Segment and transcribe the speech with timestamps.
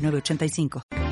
[0.00, 1.09] 985.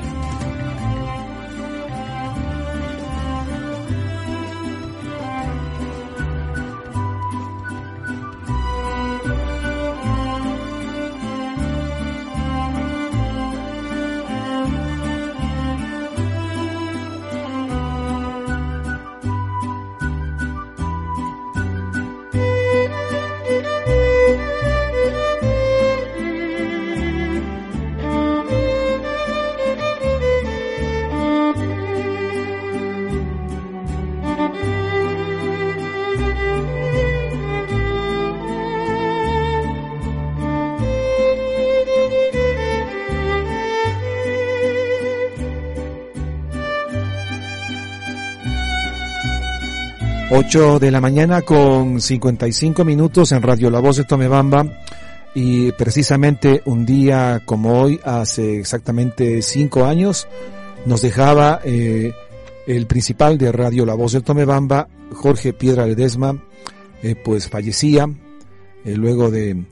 [50.31, 54.63] 8 de la mañana con 55 minutos en Radio La Voz de Tomebamba
[55.33, 60.27] y precisamente un día como hoy, hace exactamente cinco años,
[60.85, 62.13] nos dejaba eh,
[62.67, 66.39] el principal de Radio La Voz de Tomebamba, Jorge Piedra Ledesma,
[67.01, 68.07] eh, pues fallecía
[68.85, 69.65] eh, luego de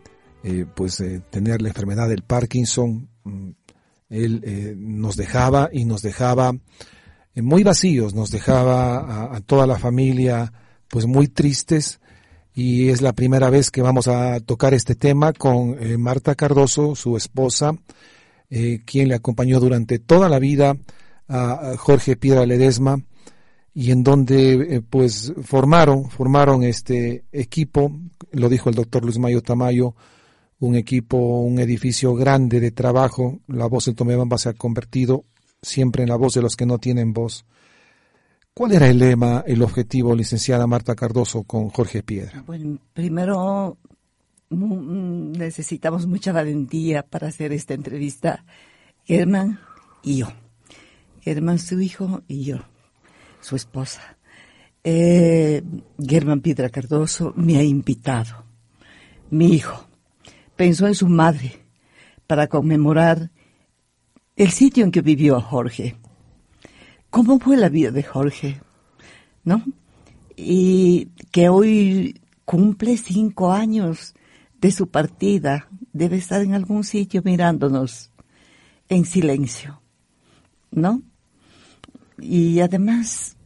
[0.74, 3.10] pues tener la enfermedad del Parkinson.
[3.26, 3.50] Mm,
[4.10, 6.54] él nos dejaba y nos dejaba
[7.42, 10.52] muy vacíos, nos dejaba a, toda la familia
[10.88, 12.00] pues muy tristes
[12.54, 16.96] y es la primera vez que vamos a tocar este tema con eh, Marta Cardoso,
[16.96, 17.78] su esposa,
[18.50, 20.78] eh, quien le acompañó durante toda la vida
[21.28, 23.04] a, Jorge Piedra Ledesma
[23.74, 27.92] y en donde pues formaron, formaron este equipo,
[28.32, 29.94] lo dijo el doctor Luis Mayo Tamayo,
[30.60, 35.26] un equipo, un edificio grande de trabajo, la voz del Tomebamba se ha convertido
[35.68, 37.46] siempre en la voz de los que no tienen voz.
[38.54, 42.44] ¿Cuál era el lema, el objetivo, licenciada Marta Cardoso, con Jorge Piedra?
[42.48, 43.78] Bueno, primero
[44.50, 48.46] necesitamos mucha valentía para hacer esta entrevista.
[49.06, 49.60] Germán
[50.02, 50.28] y yo.
[51.22, 52.58] Germán, su hijo, y yo,
[53.42, 54.18] su esposa.
[54.84, 55.62] Eh,
[56.00, 58.44] Germán Piedra Cardoso me ha invitado.
[59.30, 59.86] Mi hijo
[60.56, 61.60] pensó en su madre
[62.26, 63.30] para conmemorar
[64.38, 65.98] el sitio en que vivió Jorge.
[67.10, 68.62] ¿Cómo fue la vida de Jorge?
[69.44, 69.64] ¿No?
[70.36, 74.14] Y que hoy cumple cinco años
[74.62, 75.68] de su partida.
[75.92, 78.12] Debe estar en algún sitio mirándonos
[78.88, 79.82] en silencio.
[80.70, 81.02] ¿No?
[82.20, 83.38] Y además,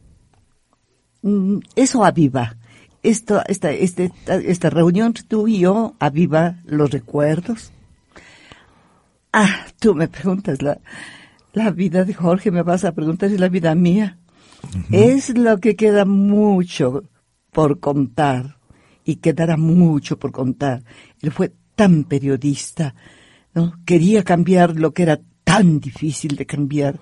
[1.22, 2.56] mm, eso aviva.
[3.02, 7.72] Esta, este, esta reunión tú y yo aviva los recuerdos,
[9.32, 10.78] Ah, tú me preguntas la,
[11.54, 14.18] la vida de Jorge, me vas a preguntar si la vida mía.
[14.90, 17.04] Es lo que queda mucho
[17.50, 18.58] por contar
[19.04, 20.84] y quedará mucho por contar.
[21.20, 22.94] Él fue tan periodista,
[23.54, 23.74] ¿no?
[23.84, 27.00] Quería cambiar lo que era tan difícil de cambiar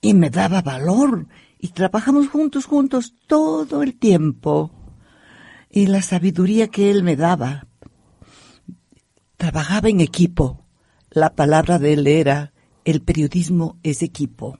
[0.00, 1.26] y me daba valor
[1.58, 4.70] y trabajamos juntos, juntos todo el tiempo
[5.70, 7.66] y la sabiduría que él me daba.
[9.36, 10.61] Trabajaba en equipo
[11.14, 12.52] la palabra de él era,
[12.84, 14.58] el periodismo es equipo.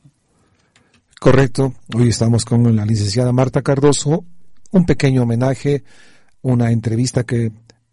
[1.18, 1.74] Correcto.
[1.94, 4.24] Hoy estamos con la licenciada Marta Cardoso.
[4.70, 5.84] Un pequeño homenaje,
[6.42, 7.52] una entrevista que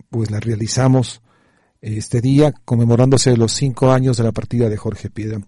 [0.10, 1.22] pues la realizamos
[1.82, 5.40] este día conmemorándose los cinco años de la partida de Jorge Piedra.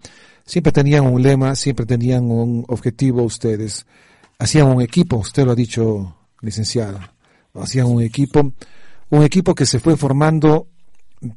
[0.46, 3.86] Siempre tenían un lema, siempre tenían un objetivo ustedes.
[4.40, 7.14] Hacían un equipo, usted lo ha dicho, licenciada.
[7.54, 8.54] Hacían un equipo,
[9.10, 10.68] un equipo que se fue formando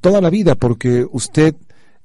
[0.00, 1.54] toda la vida, porque usted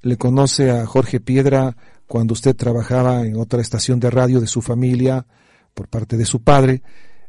[0.01, 1.75] le conoce a Jorge Piedra
[2.07, 5.25] cuando usted trabajaba en otra estación de radio de su familia
[5.73, 6.81] por parte de su padre,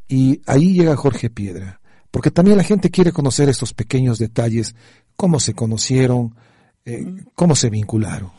[0.09, 1.81] y ahí llega Jorge Piedra,
[2.11, 4.75] porque también la gente quiere conocer estos pequeños detalles,
[5.17, 6.35] cómo se conocieron,
[6.85, 8.33] eh, cómo se vincularon.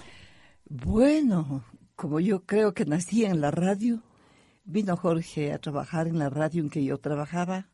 [0.67, 1.63] Bueno,
[1.95, 4.01] como yo creo que nací en la radio,
[4.65, 7.69] vino Jorge a trabajar en la radio en que yo trabajaba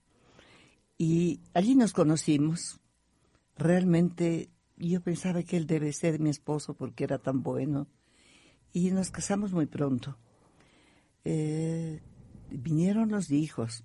[0.97, 2.79] y allí nos conocimos
[3.57, 7.87] realmente yo pensaba que él debe ser mi esposo porque era tan bueno.
[8.73, 10.17] Y nos casamos muy pronto.
[11.23, 12.01] Eh,
[12.49, 13.83] vinieron los hijos,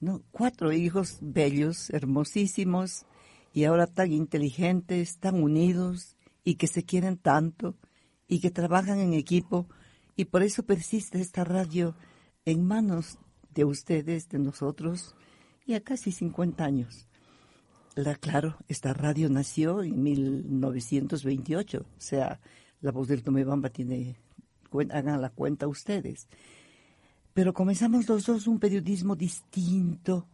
[0.00, 0.22] ¿no?
[0.30, 3.06] Cuatro hijos bellos, hermosísimos,
[3.52, 7.76] y ahora tan inteligentes, tan unidos, y que se quieren tanto,
[8.26, 9.66] y que trabajan en equipo
[10.20, 11.96] y por eso persiste esta radio
[12.44, 13.18] en manos
[13.54, 15.14] de ustedes, de nosotros,
[15.64, 17.08] y a casi 50 años.
[17.96, 22.40] La, claro, esta radio nació en 1928, o sea,
[22.80, 24.16] la voz del Tomebamba tiene,
[24.90, 26.28] hagan la cuenta ustedes.
[27.34, 30.28] Pero comenzamos los dos un periodismo distinto,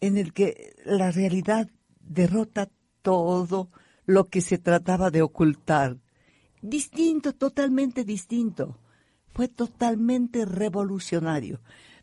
[0.00, 1.70] en el que la realidad
[2.00, 2.70] derrota
[3.02, 3.70] todo
[4.04, 5.98] lo que se trataba de ocultar.
[6.60, 8.78] Distinto, totalmente distinto.
[9.32, 11.60] Fue totalmente revolucionario.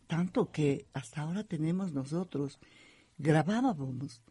[0.07, 2.59] Tanto que hasta ahora tenemos nosotros,
[3.17, 4.21] grabábamos,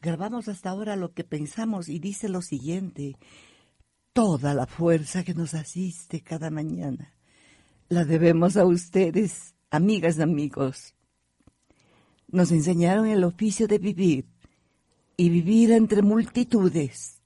[0.00, 3.16] grabamos hasta ahora lo que pensamos y dice lo siguiente,
[4.12, 7.14] toda la fuerza que nos asiste cada mañana,
[7.88, 10.94] la debemos a ustedes, amigas y amigos.
[12.28, 14.26] Nos enseñaron el oficio de vivir
[15.16, 17.20] y vivir entre multitudes,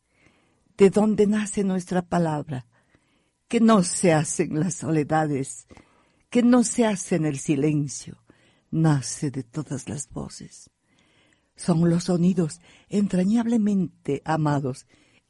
[0.76, 2.66] de donde nace nuestra palabra,
[3.46, 5.68] que no se hace en las soledades,
[6.28, 8.24] que no se hace en el silencio,
[8.70, 10.70] nace de todas las voces.
[11.56, 14.86] Son los sonidos entrañablemente amados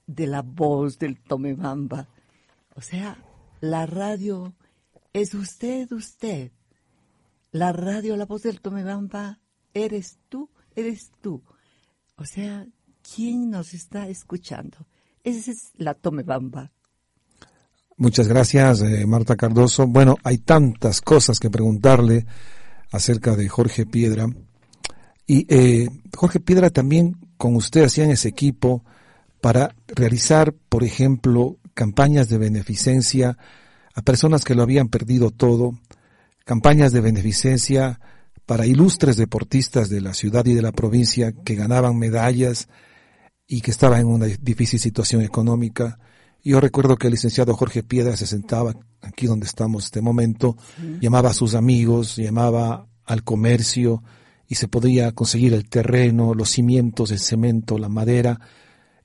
[0.06, 2.08] de la voz del Tomebamba.
[2.74, 3.18] O sea,
[3.60, 4.54] la radio
[5.12, 6.52] es usted, usted.
[7.52, 9.40] La radio, la voz del Tomebamba,
[9.72, 11.42] eres tú, eres tú.
[12.16, 12.66] O sea,
[13.14, 14.86] ¿quién nos está escuchando?
[15.22, 16.72] Esa es la Tomebamba.
[17.96, 19.86] Muchas gracias, eh, Marta Cardoso.
[19.86, 22.26] Bueno, hay tantas cosas que preguntarle
[22.90, 24.26] acerca de Jorge Piedra.
[25.26, 28.84] Y eh, Jorge Piedra también con usted hacían ese equipo
[29.40, 33.36] para realizar, por ejemplo, campañas de beneficencia
[33.94, 35.78] a personas que lo habían perdido todo,
[36.44, 38.00] campañas de beneficencia
[38.46, 42.68] para ilustres deportistas de la ciudad y de la provincia que ganaban medallas
[43.46, 45.98] y que estaban en una difícil situación económica.
[46.42, 50.56] Yo recuerdo que el licenciado Jorge Piedra se sentaba aquí donde estamos este momento,
[51.00, 54.02] llamaba a sus amigos, llamaba al comercio
[54.48, 58.40] y se podía conseguir el terreno, los cimientos, el cemento, la madera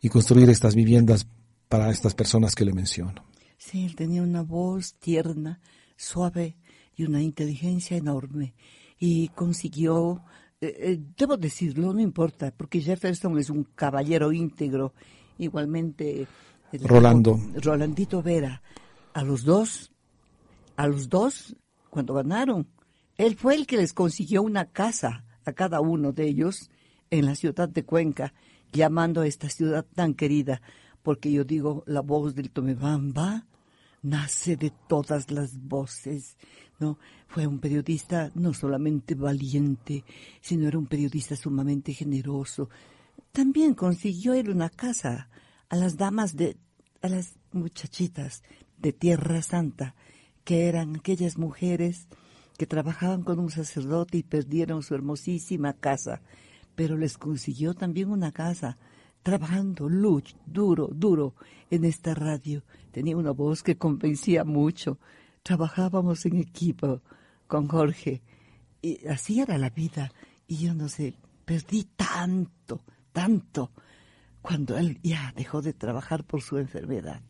[0.02, 1.28] y construir estas viviendas
[1.68, 3.24] para estas personas que le menciono.
[3.58, 5.60] Sí, él tenía una voz tierna,
[5.96, 6.58] suave
[6.96, 8.56] y una inteligencia enorme
[8.98, 10.24] y consiguió,
[10.62, 14.94] eh, eh, debo decirlo, no importa, porque Jefferson es un caballero íntegro,
[15.38, 16.28] igualmente
[16.72, 17.40] Rolando.
[17.56, 18.62] Rolandito Vera.
[19.14, 19.92] A los dos,
[20.76, 21.56] a los dos,
[21.90, 22.68] cuando ganaron,
[23.18, 26.70] él fue el que les consiguió una casa a cada uno de ellos
[27.10, 28.34] en la ciudad de Cuenca,
[28.72, 30.62] llamando a esta ciudad tan querida,
[31.04, 33.46] porque yo digo, la voz del Tomebamba
[34.02, 36.38] nace de todas las voces,
[36.80, 36.98] ¿no?
[37.28, 40.04] Fue un periodista no solamente valiente,
[40.42, 42.70] sino era un periodista sumamente generoso.
[43.32, 45.30] También consiguió él una casa
[45.70, 46.58] a las damas de,
[47.02, 48.44] a las muchachitas
[48.78, 49.96] de Tierra Santa,
[50.44, 52.08] que eran aquellas mujeres
[52.60, 56.22] que trabajaban con un sacerdote y perdieron su hermosísima casa,
[56.76, 58.78] pero les consiguió también una casa,
[59.24, 61.36] trabajando luch, duro, duro
[61.72, 62.64] en esta radio.
[62.92, 65.00] Tenía una voz que convencía mucho.
[65.42, 67.02] Trabajábamos en equipo
[67.48, 68.22] con Jorge.
[68.82, 70.12] Y así era la vida.
[70.46, 71.16] Y yo no sé,
[71.46, 72.84] perdí tanto,
[73.14, 73.72] tanto
[74.42, 77.22] cuando él ya dejó de trabajar por su enfermedad.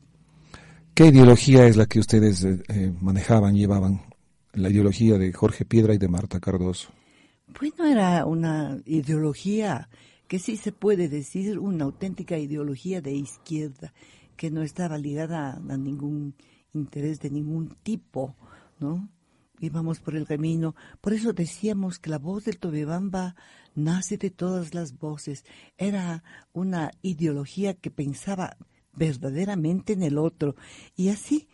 [0.96, 4.09] ¿Qué ideología es la que ustedes eh, eh, manejaban, llevaban?
[4.53, 6.89] La ideología de Jorge Piedra y de Marta Cardoso.
[7.60, 9.89] Bueno, era una ideología
[10.27, 13.94] que sí se puede decir una auténtica ideología de izquierda,
[14.36, 16.36] que no estaba ligada a ningún
[16.74, 18.36] interés de ningún tipo,
[18.79, 19.10] ¿no?
[19.60, 20.75] íbamos por el camino.
[21.01, 23.36] Por eso decíamos que la voz del Tobebamba
[23.75, 25.46] nace de todas las voces.
[25.77, 28.58] Era una ideología que pensaba
[28.94, 30.56] verdaderamente en el otro.
[30.96, 31.48] Y así,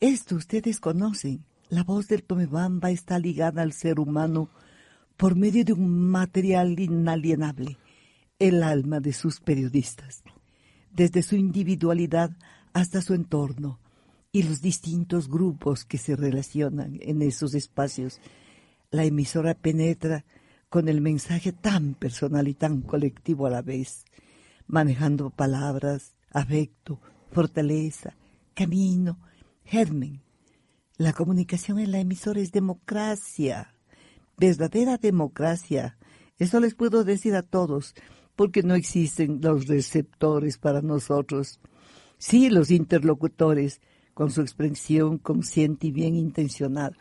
[0.00, 1.44] esto ustedes conocen.
[1.70, 4.48] La voz del Tomebamba está ligada al ser humano
[5.16, 7.76] por medio de un material inalienable,
[8.38, 10.22] el alma de sus periodistas,
[10.92, 12.30] desde su individualidad
[12.72, 13.80] hasta su entorno,
[14.32, 18.20] y los distintos grupos que se relacionan en esos espacios.
[18.90, 20.24] La emisora penetra
[20.68, 24.04] con el mensaje tan personal y tan colectivo a la vez,
[24.66, 28.14] manejando palabras, afecto, fortaleza,
[28.54, 29.18] camino,
[29.64, 30.22] germen.
[30.98, 33.72] La comunicación en la emisora es democracia,
[34.36, 35.96] verdadera democracia.
[36.40, 37.94] Eso les puedo decir a todos,
[38.34, 41.60] porque no existen los receptores para nosotros.
[42.18, 43.80] Sí, los interlocutores,
[44.12, 46.96] con su expresión consciente y bien intencionada.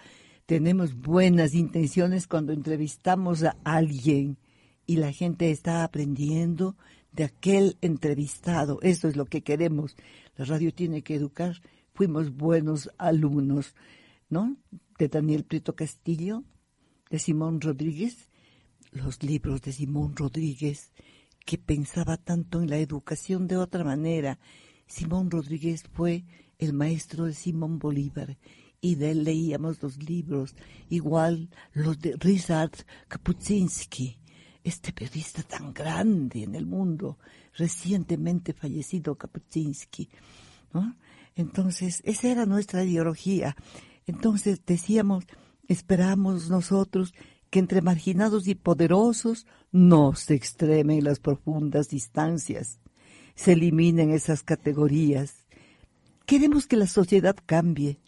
[0.45, 4.37] Tenemos buenas intenciones cuando entrevistamos a alguien
[4.85, 6.77] y la gente está aprendiendo
[7.13, 8.77] de aquel entrevistado.
[8.83, 9.95] Eso es lo que queremos.
[10.35, 11.55] La radio tiene que educar
[11.97, 13.73] fuimos buenos alumnos,
[14.29, 14.55] ¿no?
[14.99, 16.43] De Daniel Prieto Castillo,
[17.09, 18.29] de Simón Rodríguez,
[18.91, 20.93] los libros de Simón Rodríguez,
[21.43, 24.37] que pensaba tanto en la educación de otra manera.
[24.85, 26.23] Simón Rodríguez fue
[26.59, 28.37] el maestro de Simón Bolívar
[28.79, 30.55] y de él leíamos los libros,
[30.89, 32.73] igual los de Ryszard
[33.07, 34.19] Kapuscinski,
[34.63, 37.17] este periodista tan grande en el mundo,
[37.55, 40.09] recientemente fallecido Kapuscinski.
[40.73, 40.95] ¿no?
[41.37, 43.55] Entonces, esa era nuestra ideología.
[44.07, 45.25] Entonces decíamos,
[45.67, 47.13] esperamos nosotros
[47.51, 52.79] que entre marginados y poderosos no se extremen las profundas distancias,
[53.35, 55.45] se eliminen esas categorías.
[56.25, 57.99] Queremos que la sociedad cambie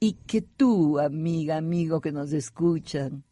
[0.00, 3.22] y que tú, amiga, amigo que nos escuchan,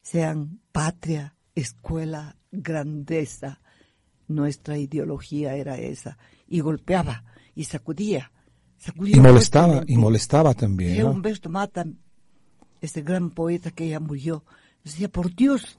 [0.00, 3.60] sean patria, escuela, grandeza.
[4.28, 6.16] Nuestra ideología era esa.
[6.46, 7.24] Y golpeaba,
[7.56, 8.30] y sacudía.
[9.04, 11.02] Y molestaba, y molestaba también.
[11.02, 11.10] ¿no?
[11.10, 11.86] Humberto Mata,
[12.80, 14.44] ese gran poeta que ya murió,
[14.84, 15.78] decía, por Dios,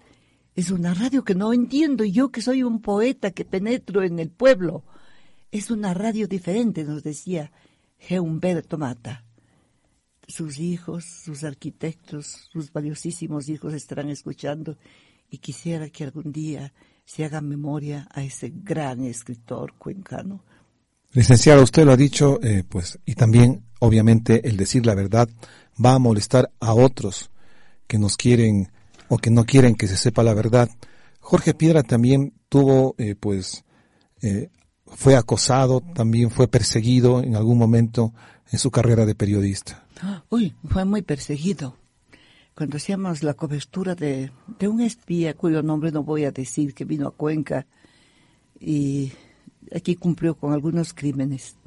[0.56, 4.30] es una radio que no entiendo, yo que soy un poeta que penetro en el
[4.30, 4.84] pueblo.
[5.52, 7.52] Es una radio diferente, nos decía
[8.00, 8.20] G.
[8.20, 9.24] Humberto Mata.
[10.28, 14.78] Sus hijos, sus arquitectos, sus valiosísimos hijos estarán escuchando
[15.30, 16.74] y quisiera que algún día
[17.06, 20.44] se haga memoria a ese gran escritor cuencano.
[21.12, 25.28] Licenciado, usted lo ha dicho, eh, pues, y también, obviamente, el decir la verdad
[25.84, 27.32] va a molestar a otros
[27.88, 28.72] que nos quieren
[29.08, 30.70] o que no quieren que se sepa la verdad.
[31.20, 33.64] Jorge Piedra también tuvo, eh, pues,
[34.22, 34.50] eh,
[34.86, 38.14] fue acosado, también fue perseguido en algún momento
[38.52, 39.86] en su carrera de periodista.
[40.30, 41.76] Uy, fue muy perseguido.
[42.56, 46.86] Cuando hacíamos la cobertura de, de un espía cuyo nombre no voy a decir, que
[46.86, 47.66] vino a Cuenca
[48.60, 49.14] y
[49.74, 51.58] aquí cumplió con algunos crímenes.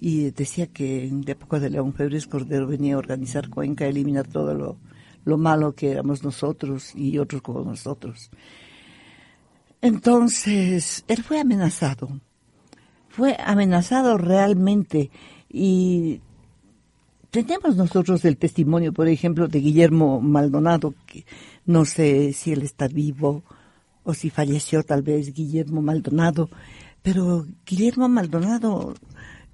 [0.00, 4.26] Y decía que en la época de León Febres Cordero venía a organizar Cuenca, eliminar
[4.26, 4.76] todo lo,
[5.24, 8.30] lo malo que éramos nosotros y otros como nosotros.
[9.80, 12.20] Entonces, él fue amenazado.
[13.08, 15.10] Fue amenazado realmente
[15.48, 16.20] y
[17.30, 21.24] tenemos nosotros el testimonio, por ejemplo, de Guillermo Maldonado, que
[21.64, 23.42] no sé si él está vivo
[24.04, 26.48] o si falleció tal vez Guillermo Maldonado,
[27.06, 28.92] pero Guillermo Maldonado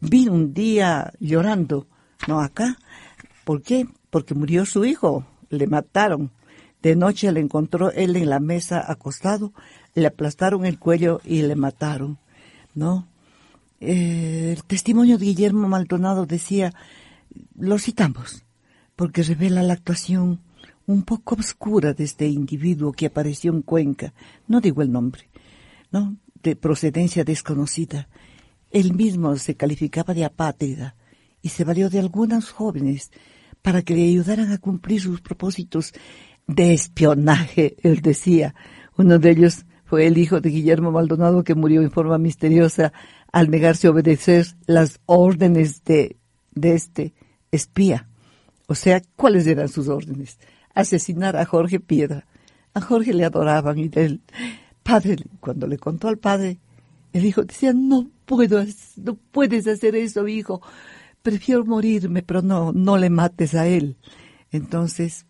[0.00, 1.87] vino un día llorando,
[2.26, 2.78] no acá.
[3.44, 3.87] ¿Por qué?
[4.09, 6.30] Porque murió su hijo, le mataron.
[6.80, 9.52] De noche le encontró él en la mesa acostado,
[9.94, 12.16] le aplastaron el cuello y le mataron,
[12.75, 13.06] ¿no?
[13.80, 16.73] Eh, el testimonio de Guillermo Maldonado decía,
[17.54, 18.47] lo citamos,
[18.97, 20.40] porque revela la actuación
[20.87, 24.14] un poco oscura de este individuo que apareció en Cuenca,
[24.49, 25.28] no digo el nombre,
[25.90, 26.16] ¿no?
[26.43, 28.09] De procedencia desconocida.
[28.71, 30.97] Él mismo se calificaba de apátrida
[31.41, 33.11] y se valió de algunos jóvenes
[33.61, 35.93] para que le ayudaran a cumplir sus propósitos
[36.47, 38.55] de espionaje, él decía.
[38.97, 42.93] Uno de ellos fue el hijo de Guillermo Maldonado que murió en forma misteriosa
[43.31, 46.17] al negarse a obedecer las órdenes de,
[46.53, 47.15] de este
[47.51, 48.09] espía.
[48.67, 50.39] O sea, ¿cuáles eran sus órdenes?
[50.75, 52.27] Asesinar a Jorge Piedra.
[52.75, 54.23] A Jorge le adoraban y del
[54.83, 56.59] padre, cuando le contó al padre,
[57.12, 58.65] el hijo decía, no puedo,
[58.97, 60.62] no puedes hacer eso, hijo
[61.23, 63.97] prefiero morirme, pero no, no le mates a él.
[64.51, 65.27] Entonces,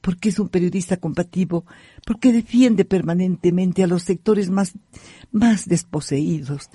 [0.00, 1.64] porque es un periodista combativo,
[2.04, 4.74] porque defiende permanentemente a los sectores más,
[5.30, 6.68] más desposeídos.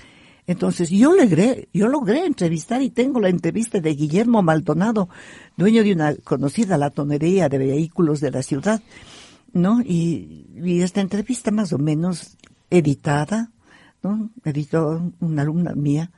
[0.48, 5.08] Entonces, yo logré, yo logré entrevistar y tengo la entrevista de Guillermo Maldonado,
[5.56, 8.82] dueño de una conocida latonería de vehículos de la ciudad,
[9.54, 9.82] ¿no?
[9.82, 12.38] Y, y esta entrevista más o menos
[12.70, 13.52] editada,
[14.04, 14.30] ¿no?
[14.44, 16.12] Editó una alumna mía,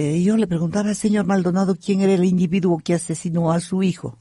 [0.00, 3.82] eh, yo le preguntaba al señor Maldonado quién era el individuo que asesinó a su
[3.82, 4.16] hijo.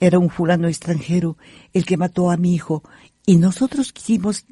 [0.00, 1.36] Era un fulano extranjero
[1.72, 2.82] el que mató a mi hijo
[3.24, 4.46] y nosotros quisimos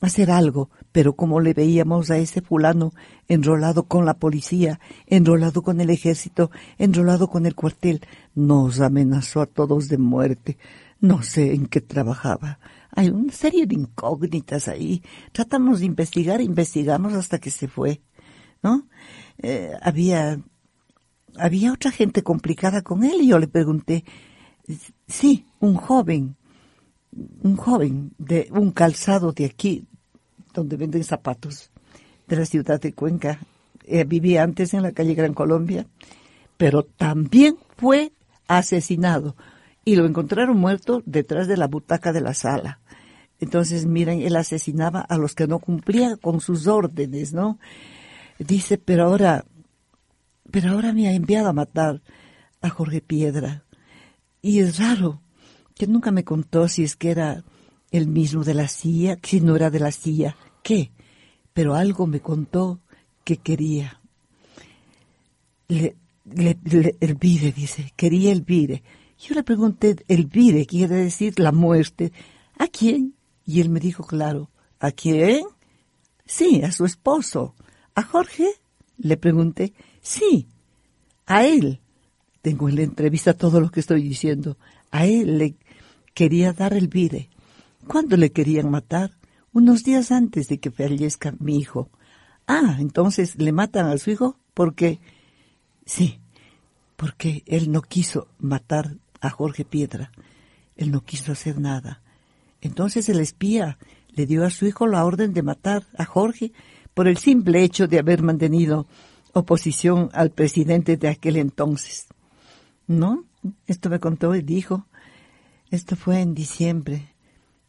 [0.00, 2.92] hacer algo, pero como le veíamos a ese fulano
[3.28, 8.02] enrolado con la policía, enrolado con el ejército, enrolado con el cuartel,
[8.34, 10.58] nos amenazó a todos de muerte.
[11.00, 12.58] No sé en qué trabajaba.
[12.94, 15.02] Hay una serie de incógnitas ahí.
[15.32, 18.02] Tratamos de investigar, investigamos hasta que se fue,
[18.62, 18.86] ¿no?
[19.38, 20.38] Eh, había,
[21.36, 24.04] había otra gente complicada con él y yo le pregunté,
[25.06, 26.36] sí, un joven,
[27.42, 29.86] un joven de un calzado de aquí,
[30.52, 31.70] donde venden zapatos,
[32.26, 33.40] de la ciudad de Cuenca.
[33.84, 35.86] Eh, vivía antes en la calle Gran Colombia,
[36.58, 38.12] pero también fue
[38.46, 39.36] asesinado
[39.84, 42.80] y lo encontraron muerto detrás de la butaca de la sala.
[43.38, 47.58] Entonces, miren, él asesinaba a los que no cumplían con sus órdenes, ¿no?
[48.38, 49.44] Dice, pero ahora
[50.50, 52.02] pero ahora me ha enviado a matar
[52.60, 53.64] a Jorge Piedra.
[54.42, 55.20] Y es raro
[55.74, 57.44] que nunca me contó si es que era
[57.90, 60.90] el mismo de la CIA, si no era de la CIA, qué.
[61.52, 62.80] Pero algo me contó
[63.24, 64.00] que quería.
[65.68, 68.82] Le, le, Elvire, dice, quería Elvire.
[69.20, 72.10] Yo le pregunté, Elvire quiere decir la muerte.
[72.58, 73.14] ¿A quién?
[73.44, 75.44] Y él me dijo, claro, ¿a quién?
[76.24, 77.54] Sí, a su esposo.
[77.94, 78.46] ¿A Jorge?
[78.96, 80.48] Le pregunté, sí,
[81.26, 81.80] a él.
[82.40, 84.56] Tengo en la entrevista todo lo que estoy diciendo.
[84.90, 85.56] A él le
[86.14, 87.28] quería dar el vire.
[87.86, 89.18] ¿Cuándo le querían matar?
[89.52, 91.90] Unos días antes de que fallezca mi hijo.
[92.46, 94.98] Ah, entonces le matan a su hijo porque...
[95.84, 96.20] Sí,
[96.96, 100.12] porque él no quiso matar a Jorge Piedra.
[100.76, 102.02] Él no quiso hacer nada.
[102.60, 103.78] Entonces el espía
[104.12, 106.52] le dio a su hijo la orden de matar a Jorge
[106.94, 108.86] por el simple hecho de haber mantenido
[109.32, 112.06] oposición al presidente de aquel entonces.
[112.86, 113.24] ¿No?
[113.66, 114.86] Esto me contó y dijo.
[115.70, 117.14] Esto fue en diciembre.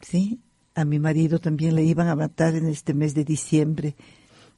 [0.02, 0.40] ¿Sí?
[0.74, 3.96] A mi marido también le iban a matar en este mes de diciembre,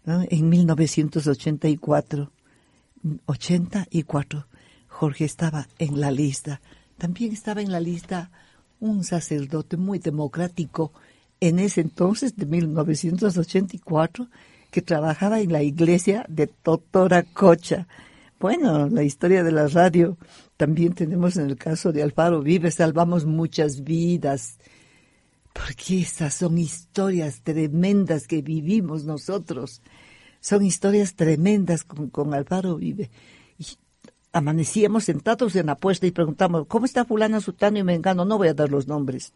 [0.06, 2.32] en 1984.
[3.26, 4.48] 84.
[4.88, 6.62] Jorge estaba en la lista.
[6.98, 8.32] También estaba en la lista
[8.80, 10.92] un sacerdote muy democrático
[11.40, 14.28] en ese entonces de 1984
[14.72, 17.88] que trabajaba en la iglesia de Totora Cocha.
[18.40, 20.18] Bueno, la historia de la radio
[20.58, 24.58] también tenemos en el caso de Alfaro Vive, salvamos muchas vidas,
[25.54, 29.82] porque estas son historias tremendas que vivimos nosotros.
[30.42, 33.10] Son historias tremendas con, con Alfaro Vive.
[34.34, 38.25] Amanecíamos sentados en la puesta y preguntamos, ¿cómo está fulano, sutano y mengano?
[38.25, 39.34] No voy a dar los nombres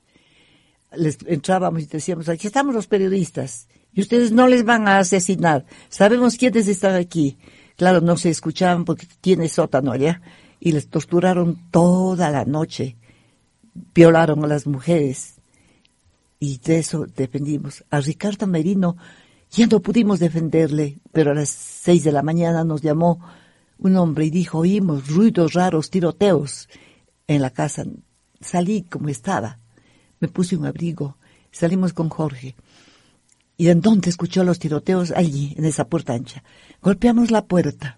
[0.95, 5.65] les entrábamos y decíamos, aquí estamos los periodistas y ustedes no les van a asesinar.
[5.89, 7.37] Sabemos quiénes están aquí.
[7.75, 10.21] Claro, no se escuchaban porque tiene sótano allá
[10.59, 12.95] y les torturaron toda la noche.
[13.93, 15.35] Violaron a las mujeres
[16.39, 17.83] y de eso defendimos.
[17.89, 18.97] A Ricardo Merino
[19.51, 23.19] ya no pudimos defenderle, pero a las seis de la mañana nos llamó
[23.79, 26.69] un hombre y dijo, oímos ruidos raros, tiroteos
[27.27, 27.85] en la casa.
[28.41, 29.59] Salí como estaba
[30.19, 31.17] me puse un abrigo,
[31.51, 32.55] salimos con Jorge.
[33.57, 36.43] Y entonces escuchó los tiroteos allí, en esa puerta ancha.
[36.81, 37.97] Golpeamos la puerta.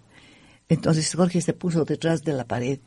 [0.68, 2.80] Entonces Jorge se puso detrás de la pared.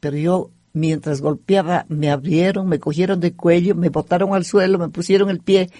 [0.00, 4.88] Pero yo, mientras golpeaba, me abrieron, me cogieron de cuello, me botaron al suelo, me
[4.88, 5.70] pusieron el pie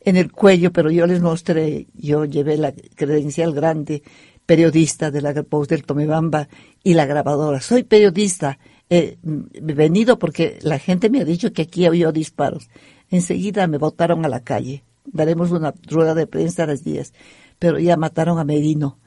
[0.00, 4.02] en el cuello, pero yo les mostré, yo llevé la credencial grande,
[4.46, 6.48] periodista de la Post del Tomebamba
[6.82, 7.60] y la grabadora.
[7.60, 12.68] Soy periodista he venido porque la gente me ha dicho que aquí había disparos.
[13.10, 14.84] Enseguida me botaron a la calle.
[15.04, 17.12] Daremos una rueda de prensa a las 10.
[17.58, 18.98] Pero ya mataron a Merino.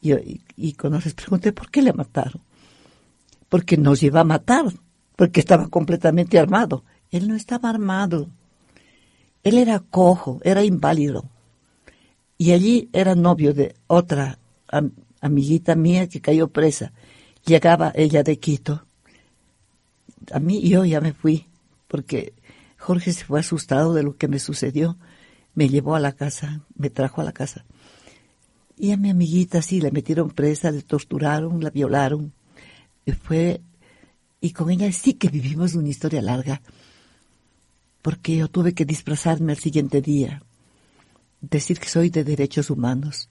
[0.00, 2.42] Y, y, cuando les pregunté por qué le mataron,
[3.48, 4.66] porque nos iba a matar,
[5.16, 6.84] porque estaba completamente armado.
[7.10, 8.28] Él no estaba armado.
[9.42, 11.24] Él era cojo, era inválido.
[12.44, 14.38] Y allí era novio de otra
[15.22, 16.92] amiguita mía que cayó presa
[17.46, 18.84] llegaba ella de Quito.
[20.30, 21.46] A mí yo ya me fui,
[21.88, 22.34] porque
[22.76, 24.98] Jorge se fue asustado de lo que me sucedió.
[25.54, 27.64] Me llevó a la casa, me trajo a la casa.
[28.76, 32.34] Y a mi amiguita sí, la metieron presa, le torturaron, la violaron.
[33.06, 33.62] Y fue,
[34.42, 36.60] y con ella sí que vivimos una historia larga,
[38.02, 40.42] porque yo tuve que disfrazarme al siguiente día,
[41.50, 43.28] decir que soy de derechos humanos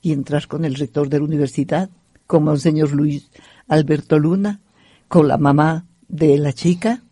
[0.00, 1.90] y entrar con el rector de la universidad,
[2.26, 3.30] como el señor Luis
[3.68, 4.60] Alberto Luna
[5.08, 7.02] con la mamá de la chica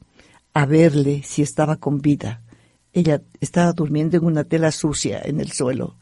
[0.54, 2.42] a verle si estaba con vida.
[2.92, 5.96] Ella estaba durmiendo en una tela sucia en el suelo.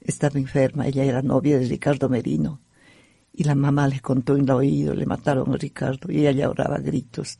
[0.00, 2.60] Estaba enferma, ella era novia de Ricardo Merino.
[3.32, 6.78] Y la mamá le contó en el oído, le mataron a Ricardo y ella lloraba
[6.78, 7.38] gritos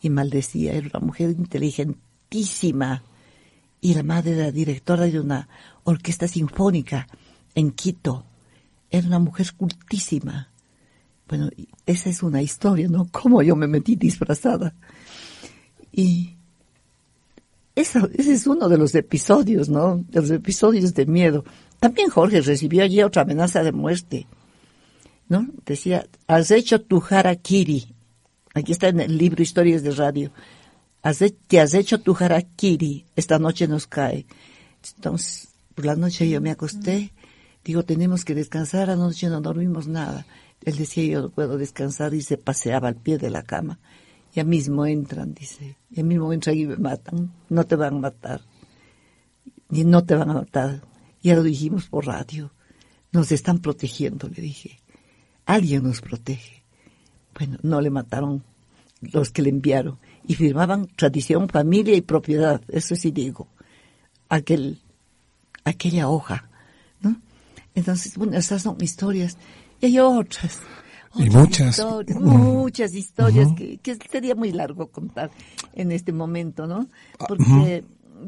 [0.00, 0.72] y maldecía.
[0.72, 3.02] Era una mujer inteligentísima.
[3.80, 5.48] Y la madre era directora de una
[5.84, 7.08] orquesta sinfónica
[7.54, 8.24] en Quito.
[8.90, 10.50] Era una mujer cultísima.
[11.28, 11.48] Bueno,
[11.86, 13.08] esa es una historia, ¿no?
[13.12, 14.74] Cómo yo me metí disfrazada.
[15.92, 16.36] Y
[17.74, 20.04] ese es uno de los episodios, ¿no?
[20.08, 21.44] De los episodios de miedo.
[21.78, 24.26] También Jorge recibió allí otra amenaza de muerte,
[25.28, 25.46] ¿no?
[25.64, 27.94] Decía, has hecho tu harakiri.
[28.52, 30.30] Aquí está en el libro Historias de Radio.
[31.46, 33.06] Te has hecho tu harakiri.
[33.16, 34.26] Esta noche nos cae.
[34.96, 37.12] Entonces, por la noche yo me acosté.
[37.64, 38.90] Digo, tenemos que descansar.
[38.90, 40.26] Anoche no dormimos nada.
[40.64, 43.78] Él decía, yo no puedo descansar y se paseaba al pie de la cama.
[44.34, 47.32] Ya mismo entran, dice, ya mismo entran y me matan.
[47.48, 48.42] No te van a matar.
[49.70, 50.82] Ni no te van a matar.
[51.22, 52.52] Ya lo dijimos por radio.
[53.12, 54.78] Nos están protegiendo, le dije.
[55.46, 56.62] alguien nos protege.
[57.36, 58.44] Bueno, no le mataron
[59.00, 63.48] los que le enviaron y firmaban tradición, familia y propiedad, eso sí digo,
[64.28, 64.80] aquel,
[65.64, 66.48] aquella hoja,
[67.00, 67.20] ¿no?
[67.74, 69.36] Entonces, bueno, esas son historias
[69.80, 70.60] y hay otras.
[71.14, 71.84] y muchas.
[72.14, 75.30] muchas historias que, sería muy largo contar
[75.72, 76.88] en este momento, ¿no?
[77.18, 77.84] Ah, porque,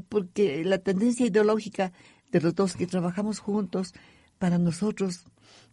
[0.08, 1.92] porque la tendencia ideológica
[2.30, 3.94] de los dos que trabajamos juntos,
[4.38, 5.24] para nosotros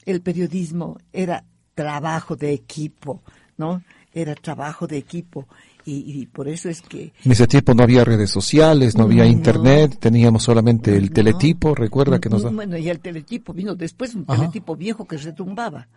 [0.06, 3.24] el periodismo era trabajo de equipo,
[3.58, 3.82] ¿no?
[4.14, 5.48] Era trabajo de equipo.
[5.92, 7.14] Y, por eso es que...
[7.24, 12.20] En ese tiempo no había redes sociales, no había internet, teníamos solamente el teletipo, recuerda
[12.20, 12.44] que nos...
[12.54, 15.88] Bueno, y el teletipo vino después, un teletipo viejo que retumbaba,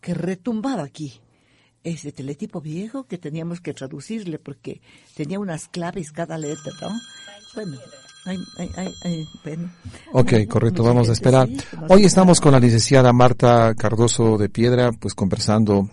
[0.00, 1.20] que retumbaba aquí.
[1.82, 4.82] Ese teletipo viejo que teníamos que traducirle porque
[5.14, 6.90] tenía unas claves cada letra, ¿no?
[7.54, 7.78] Bueno,
[10.12, 11.48] Ok, correcto, vamos a esperar.
[11.88, 15.88] Hoy estamos con la licenciada Marta Cardoso de Piedra, pues conversando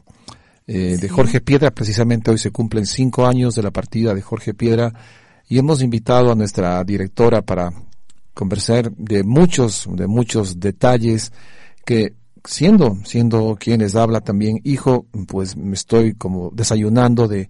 [0.68, 1.72] eh, de Jorge Piedra.
[1.72, 4.94] Precisamente hoy se cumplen cinco años de la partida de Jorge Piedra
[5.48, 7.72] y hemos invitado a nuestra directora para
[8.34, 11.32] conversar de muchos, de muchos detalles
[11.86, 17.50] que siendo, siendo quienes habla también hijo, pues me estoy como desayunando de,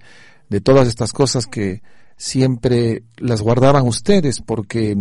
[0.50, 1.82] de todas estas cosas que
[2.18, 4.98] siempre las guardaban ustedes porque,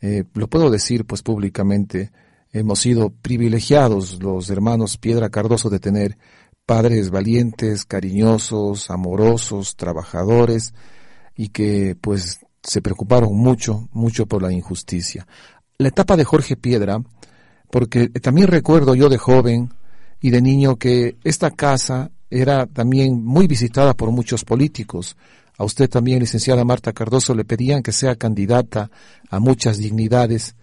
[0.00, 2.10] eh, lo puedo decir pues públicamente,
[2.52, 6.18] hemos sido privilegiados los hermanos Piedra Cardoso de tener
[6.70, 10.72] padres valientes, cariñosos, amorosos, trabajadores
[11.34, 15.26] y que pues se preocuparon mucho, mucho por la injusticia.
[15.78, 17.02] La etapa de Jorge Piedra,
[17.72, 19.74] porque también recuerdo yo de joven
[20.20, 25.16] y de niño que esta casa era también muy visitada por muchos políticos.
[25.58, 28.92] A usted también, licenciada Marta Cardoso, le pedían que sea candidata
[29.28, 30.54] a muchas dignidades.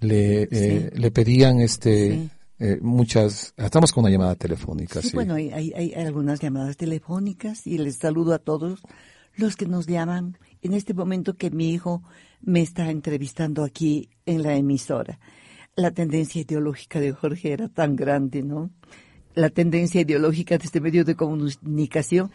[0.00, 3.52] Le, eh, le pedían este eh, muchas.
[3.56, 5.02] Estamos con una llamada telefónica.
[5.02, 8.80] Sí, bueno, hay, hay, algunas llamadas telefónicas y les saludo a todos
[9.36, 12.02] los que nos llaman en este momento que mi hijo
[12.40, 15.20] me está entrevistando aquí en la emisora.
[15.74, 18.70] La tendencia ideológica de Jorge era tan grande, ¿no?
[19.34, 22.30] La tendencia ideológica de este medio de comunicación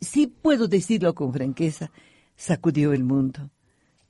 [0.00, 1.90] sí puedo decirlo con franqueza,
[2.36, 3.50] sacudió el mundo.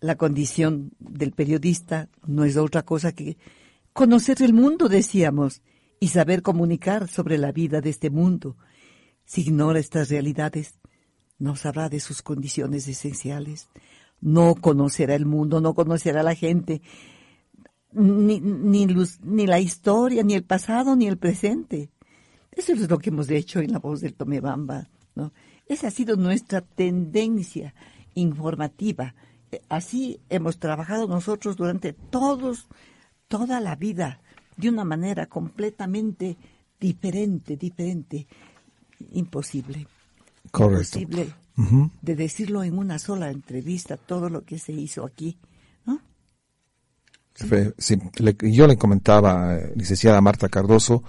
[0.01, 3.37] La condición del periodista no es otra cosa que
[3.93, 5.63] conocer el mundo, decíamos,
[6.01, 8.57] y saber comunicar sobre la vida de este mundo.
[9.25, 10.79] Si ignora estas realidades,
[11.39, 13.69] no sabrá de sus condiciones esenciales,
[14.21, 16.83] no conocerá el mundo, no conocerá a la gente,
[17.93, 21.91] ni, ni, la historia, ni el pasado, ni el presente.
[22.53, 25.33] Eso es lo que hemos hecho en la voz del Tomebamba, ¿no?
[25.67, 27.75] Esa ha sido nuestra tendencia
[28.15, 29.15] informativa.
[29.69, 32.69] Así hemos trabajado nosotros durante todos,
[33.29, 34.21] toda la vida,
[34.57, 36.37] de una manera completamente
[36.81, 38.27] diferente, diferente,
[39.13, 39.87] imposible.
[40.51, 40.99] Correcto.
[40.99, 41.35] Imposible
[42.03, 45.37] de decirlo en una sola entrevista, todo lo que se hizo aquí.
[45.85, 46.01] ¿no?
[48.43, 51.03] yo le comentaba, eh, licenciada Marta Cardoso,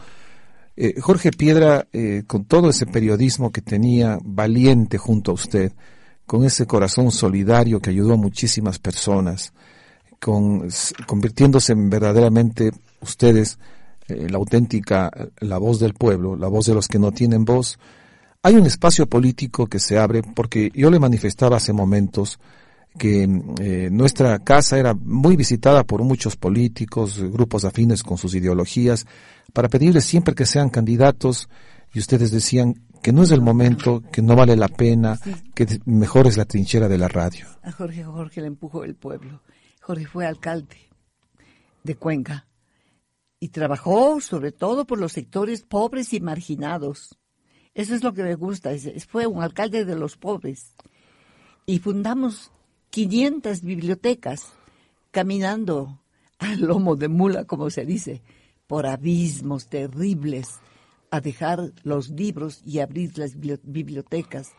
[0.75, 5.71] eh, Jorge Piedra, eh, con todo ese periodismo que tenía, valiente junto a usted,
[6.25, 9.53] con ese corazón solidario que ayudó a muchísimas personas,
[10.19, 10.67] con,
[11.08, 13.58] convirtiéndose en verdaderamente ustedes
[14.08, 17.79] eh, la auténtica, la voz del pueblo, la voz de los que no tienen voz.
[18.43, 22.39] Hay un espacio político que se abre porque yo le manifestaba hace momentos
[22.97, 29.05] que nuestra casa era muy visitada por muchos políticos, grupos afines con sus ideologías,
[29.53, 31.49] para pedirles siempre que sean candidatos
[31.93, 35.17] y ustedes decían que no es el momento, que no vale la pena,
[35.53, 37.47] que mejor es la trinchera de la radio.
[37.63, 39.41] A Jorge Jorge le empujó el pueblo.
[39.89, 40.78] Jorge fue alcalde
[41.84, 42.47] de Cuenca
[43.39, 47.17] y trabajó sobre todo por los sectores pobres y marginados.
[47.73, 48.69] Eso es lo que me gusta,
[49.08, 50.75] fue un alcalde de los pobres.
[51.65, 52.52] Y fundamos
[52.91, 54.54] 500 bibliotecas
[55.10, 56.04] caminando
[56.38, 58.21] al lomo de mula, como se dice,
[58.67, 60.60] por abismos terribles
[61.10, 64.52] a dejar los libros y abrir las bibliotecas.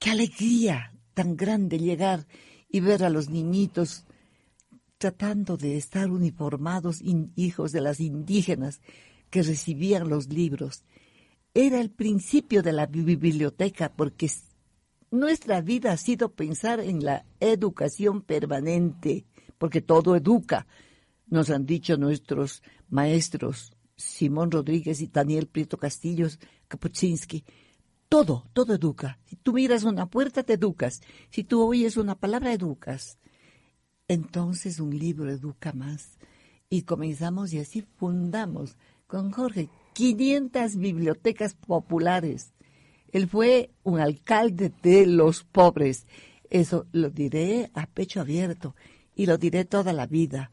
[0.00, 2.26] Qué alegría tan grande llegar
[2.68, 4.06] y ver a los niñitos
[5.00, 7.00] tratando de estar uniformados
[7.34, 8.82] hijos de las indígenas
[9.30, 10.84] que recibían los libros.
[11.54, 14.30] Era el principio de la biblioteca porque
[15.10, 19.24] nuestra vida ha sido pensar en la educación permanente,
[19.56, 20.66] porque todo educa,
[21.28, 27.42] nos han dicho nuestros maestros Simón Rodríguez y Daniel Prieto Castillos, Kapuczynski.
[28.10, 29.18] Todo, todo educa.
[29.24, 31.00] Si tú miras una puerta, te educas.
[31.30, 33.19] Si tú oyes una palabra, educas.
[34.10, 36.18] Entonces un libro educa más.
[36.68, 42.52] Y comenzamos y así fundamos con Jorge 500 bibliotecas populares.
[43.12, 46.08] Él fue un alcalde de los pobres.
[46.50, 48.74] Eso lo diré a pecho abierto
[49.14, 50.50] y lo diré toda la vida.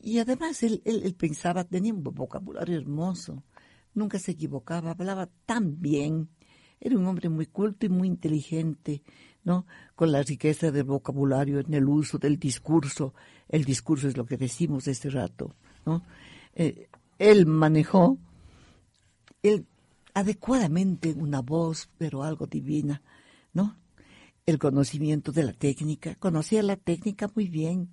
[0.00, 3.42] Y además él, pensaba, tenía un vocabulario hermoso,
[3.92, 6.28] nunca se equivocaba, hablaba tan bien.
[6.78, 9.02] Era un hombre muy culto y muy inteligente,
[9.44, 9.66] ¿no?
[9.94, 13.14] Con la riqueza del vocabulario en el uso del discurso.
[13.48, 16.02] El discurso es lo que decimos este rato, ¿no?
[16.54, 18.18] Eh, él manejó
[19.42, 19.66] él,
[20.14, 23.02] adecuadamente una voz, pero algo divina,
[23.52, 23.76] ¿no?
[24.46, 27.90] El conocimiento de la técnica, conocía la técnica muy bien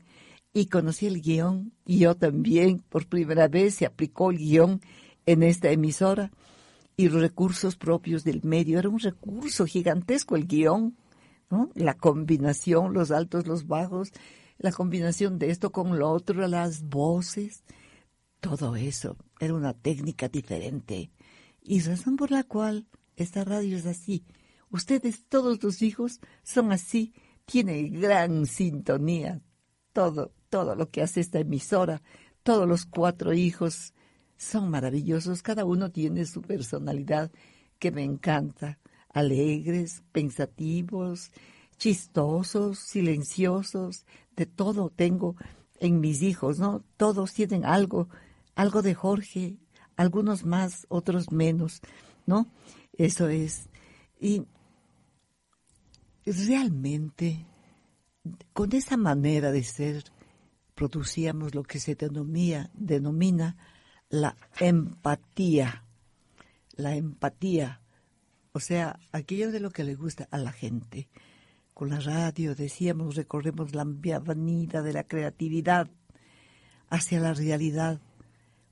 [0.53, 4.81] y conocía el guion, y yo también, por primera vez se aplicó el guion
[5.25, 6.31] en esta emisora
[6.97, 10.97] y los recursos propios del medio, era un recurso gigantesco el guion,
[11.73, 14.11] La combinación, los altos, los bajos,
[14.57, 17.63] la combinación de esto con lo otro, las voces,
[18.39, 21.11] todo eso era una técnica diferente.
[21.61, 24.25] Y razón por la cual esta radio es así.
[24.69, 27.13] Ustedes, todos los hijos, son así,
[27.45, 29.41] tiene gran sintonía.
[29.93, 32.01] Todo, todo lo que hace esta emisora,
[32.43, 33.93] todos los cuatro hijos
[34.37, 37.31] son maravillosos, cada uno tiene su personalidad
[37.77, 41.31] que me encanta, alegres, pensativos,
[41.77, 45.35] chistosos, silenciosos, de todo tengo
[45.79, 46.83] en mis hijos, ¿no?
[46.97, 48.09] Todos tienen algo,
[48.55, 49.57] algo de Jorge,
[49.95, 51.81] algunos más, otros menos,
[52.25, 52.47] ¿no?
[52.93, 53.69] Eso es.
[54.19, 54.43] Y
[56.25, 57.45] realmente,
[58.53, 60.03] con esa manera de ser,
[60.75, 63.57] producíamos lo que se denomina, denomina
[64.09, 65.85] la empatía.
[66.75, 67.78] La empatía,
[68.59, 71.07] o sea, aquello de lo que le gusta a la gente.
[71.73, 75.89] Con la radio decíamos, recorremos la avenida de la creatividad
[76.89, 78.01] hacia la realidad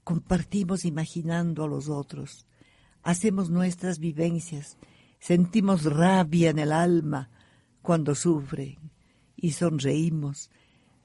[0.03, 2.45] compartimos imaginando a los otros,
[3.01, 4.77] hacemos nuestras vivencias,
[5.19, 7.29] sentimos rabia en el alma
[7.81, 8.77] cuando sufren
[9.37, 10.49] y sonreímos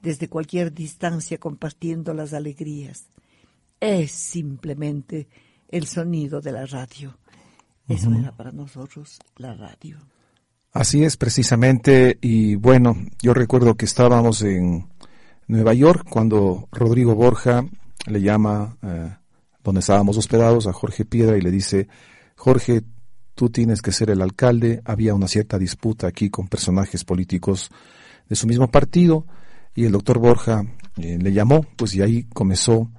[0.01, 3.07] desde cualquier distancia compartiendo las alegrías.
[3.79, 5.29] Es simplemente
[5.69, 7.17] el sonido de la radio.
[7.87, 9.97] Eso era para nosotros la radio.
[10.71, 14.87] Así es precisamente y bueno, yo recuerdo que estábamos en
[15.47, 17.63] Nueva York cuando Rodrigo Borja
[18.07, 19.15] le llama eh,
[19.63, 21.87] donde estábamos hospedados a Jorge Piedra y le dice,
[22.35, 22.83] Jorge,
[23.35, 24.81] tú tienes que ser el alcalde.
[24.85, 27.69] Había una cierta disputa aquí con personajes políticos
[28.27, 29.25] de su mismo partido
[29.75, 30.63] y el doctor Borja
[30.97, 32.91] eh, le llamó, pues y ahí comenzó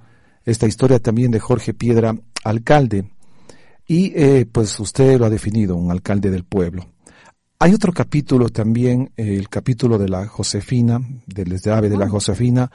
[0.43, 3.11] esta historia también de Jorge Piedra, alcalde.
[3.87, 6.87] Y eh, pues usted lo ha definido, un alcalde del pueblo.
[7.59, 12.09] Hay otro capítulo también, el capítulo de la Josefina, del desde ave de la ah.
[12.09, 12.71] Josefina,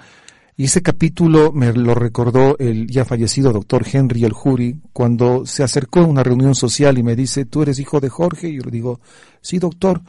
[0.57, 5.62] y ese capítulo me lo recordó el ya fallecido doctor Henry El Jury cuando se
[5.62, 8.49] acercó a una reunión social y me dice, ¿tú eres hijo de Jorge?
[8.49, 9.01] Y yo le digo,
[9.40, 10.03] sí, doctor.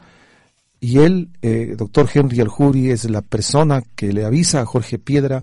[0.78, 4.98] Y él, eh, doctor Henry El Jury, es la persona que le avisa a Jorge
[4.98, 5.42] Piedra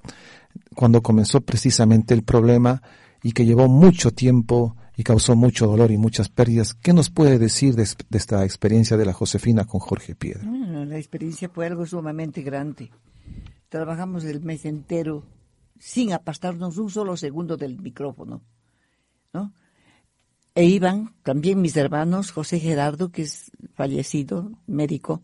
[0.76, 2.82] cuando comenzó precisamente el problema
[3.24, 6.74] y que llevó mucho tiempo y causó mucho dolor y muchas pérdidas.
[6.74, 10.44] ¿Qué nos puede decir de, esta experiencia de la Josefina con Jorge Piedra?
[10.44, 12.92] la experiencia fue algo sumamente grande
[13.70, 15.24] trabajamos el mes entero
[15.78, 18.42] sin apastarnos un solo segundo del micrófono,
[19.32, 19.54] ¿no?
[20.56, 25.22] E iban también mis hermanos, José Gerardo, que es fallecido, médico,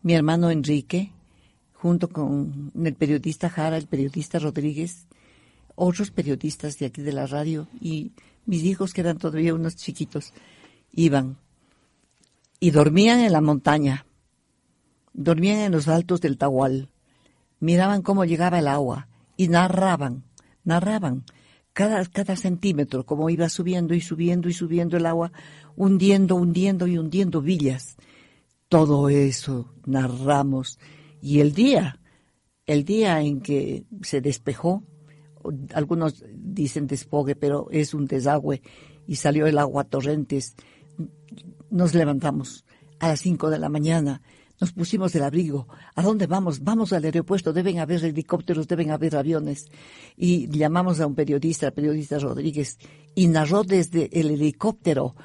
[0.00, 1.12] mi hermano Enrique,
[1.74, 5.06] junto con el periodista Jara, el periodista Rodríguez,
[5.74, 8.12] otros periodistas de aquí de la radio y
[8.50, 10.34] mis hijos, que eran todavía unos chiquitos,
[10.92, 11.38] iban
[12.58, 14.04] y dormían en la montaña,
[15.14, 16.90] dormían en los altos del Tahual
[17.60, 20.24] miraban cómo llegaba el agua y narraban,
[20.64, 21.24] narraban
[21.72, 25.30] cada, cada centímetro, cómo iba subiendo y subiendo y subiendo el agua,
[25.76, 27.96] hundiendo, hundiendo y hundiendo villas.
[28.68, 30.78] Todo eso narramos.
[31.22, 32.00] Y el día,
[32.66, 34.82] el día en que se despejó,
[35.74, 38.62] algunos dicen despogue, pero es un desagüe,
[39.06, 40.54] y salió el agua a torrentes,
[41.70, 42.64] nos levantamos
[42.98, 44.22] a las cinco de la mañana
[44.60, 45.66] nos pusimos del abrigo.
[45.94, 46.62] ¿A dónde vamos?
[46.62, 47.52] Vamos al aeropuerto.
[47.52, 49.70] Deben haber helicópteros, deben haber aviones.
[50.16, 52.78] Y llamamos a un periodista, el periodista Rodríguez,
[53.14, 55.16] y narró desde el helicóptero,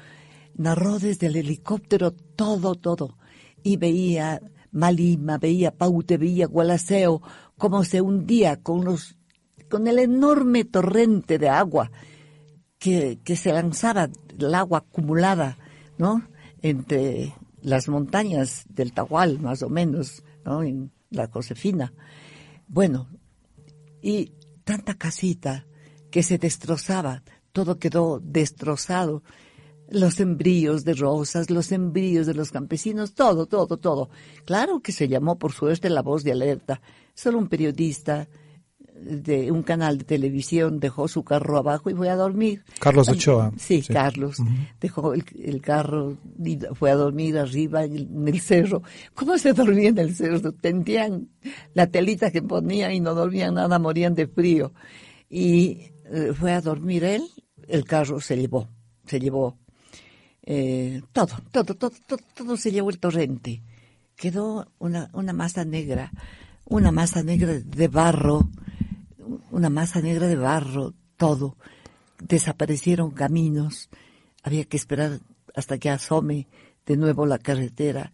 [0.54, 3.18] narró desde el helicóptero todo, todo.
[3.62, 4.40] Y veía
[4.72, 7.20] Malima, veía Paute, veía Gualaceo,
[7.58, 9.16] cómo se hundía con los,
[9.68, 11.90] con el enorme torrente de agua
[12.78, 15.58] que, que se lanzaba, el agua acumulada,
[15.98, 16.28] ¿no?
[16.62, 20.62] Entre las montañas del Tahual, más o menos, ¿no?
[20.62, 21.92] En la Josefina.
[22.68, 23.08] Bueno,
[24.02, 24.32] y
[24.64, 25.66] tanta casita
[26.10, 29.22] que se destrozaba, todo quedó destrozado.
[29.88, 34.10] Los sembríos de rosas, los sembríos de los campesinos, todo, todo, todo.
[34.44, 36.80] Claro que se llamó por suerte la voz de alerta.
[37.14, 38.28] Solo un periodista
[39.00, 42.64] de un canal de televisión dejó su carro abajo y fue a dormir.
[42.78, 43.52] Carlos Ochoa.
[43.56, 44.38] Sí, Carlos.
[44.80, 48.82] Dejó el, carro y fue a dormir arriba en el, cerro.
[49.14, 50.52] ¿Cómo se dormía en el cerro?
[50.52, 51.28] Tendían
[51.74, 54.72] la telita que ponían y no dormían nada, morían de frío.
[55.28, 57.22] Y eh, fue a dormir él,
[57.68, 58.68] el carro se llevó,
[59.06, 59.58] se llevó
[60.48, 63.62] eh, todo, todo, todo, todo, todo se llevó el torrente.
[64.14, 66.12] Quedó una, una masa negra,
[66.64, 68.48] una masa negra de barro,
[69.56, 71.56] una masa negra de barro, todo.
[72.20, 73.88] Desaparecieron caminos,
[74.42, 75.20] había que esperar
[75.54, 76.46] hasta que asome
[76.84, 78.12] de nuevo la carretera.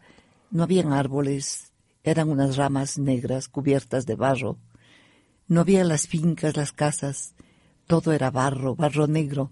[0.52, 1.72] No habían árboles,
[2.04, 4.56] eran unas ramas negras cubiertas de barro.
[5.48, 7.34] No había las fincas, las casas,
[7.88, 9.50] todo era barro, barro negro,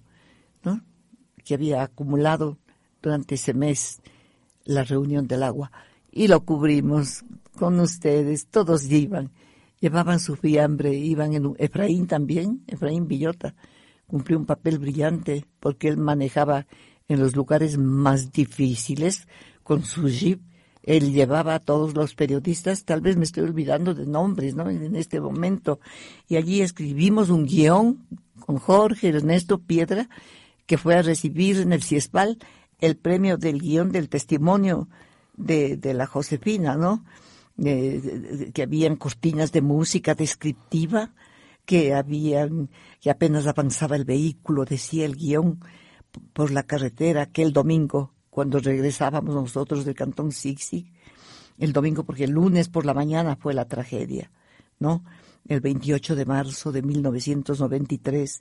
[0.63, 0.85] ¿no?
[1.45, 2.59] Que había acumulado
[3.03, 4.01] durante ese mes
[4.63, 5.73] la reunión del agua.
[6.13, 7.25] Y lo cubrimos
[7.59, 9.33] con ustedes, todos iban
[9.81, 13.55] llevaban su fiambre, iban en Efraín también, Efraín Villota,
[14.07, 16.67] cumplió un papel brillante porque él manejaba
[17.09, 19.27] en los lugares más difíciles
[19.63, 20.41] con su jeep.
[20.83, 24.71] Él llevaba a todos los periodistas, tal vez me estoy olvidando de nombres, ¿no?
[24.71, 25.81] En este momento.
[26.27, 28.07] Y allí escribimos un guion
[28.47, 30.09] con Jorge Ernesto Piedra,
[30.67, 32.39] que fue a recibir en el CIESPAL
[32.79, 34.89] el premio del guion del testimonio
[35.37, 37.05] de la Josefina, ¿no?
[37.63, 41.13] Que habían cortinas de música descriptiva,
[41.67, 42.71] que habían,
[43.01, 45.61] que apenas avanzaba el vehículo, decía el guion,
[46.33, 50.91] por la carretera aquel domingo, cuando regresábamos nosotros del cantón Sixi,
[51.59, 54.31] el domingo porque el lunes por la mañana fue la tragedia,
[54.79, 55.05] ¿no?
[55.47, 58.41] El 28 de marzo de 1993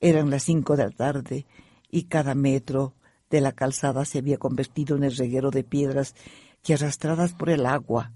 [0.00, 1.46] eran las cinco de la tarde
[1.90, 2.94] y cada metro
[3.30, 6.14] de la calzada se había convertido en el reguero de piedras
[6.62, 8.12] que arrastradas por el agua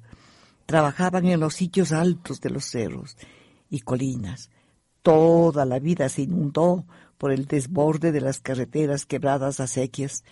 [0.71, 3.17] trabajaban en los sitios altos de los cerros
[3.69, 4.51] y colinas.
[5.03, 6.87] Toda la vida se inundó
[7.19, 10.23] por el desborde de las carreteras quebradas a sequias.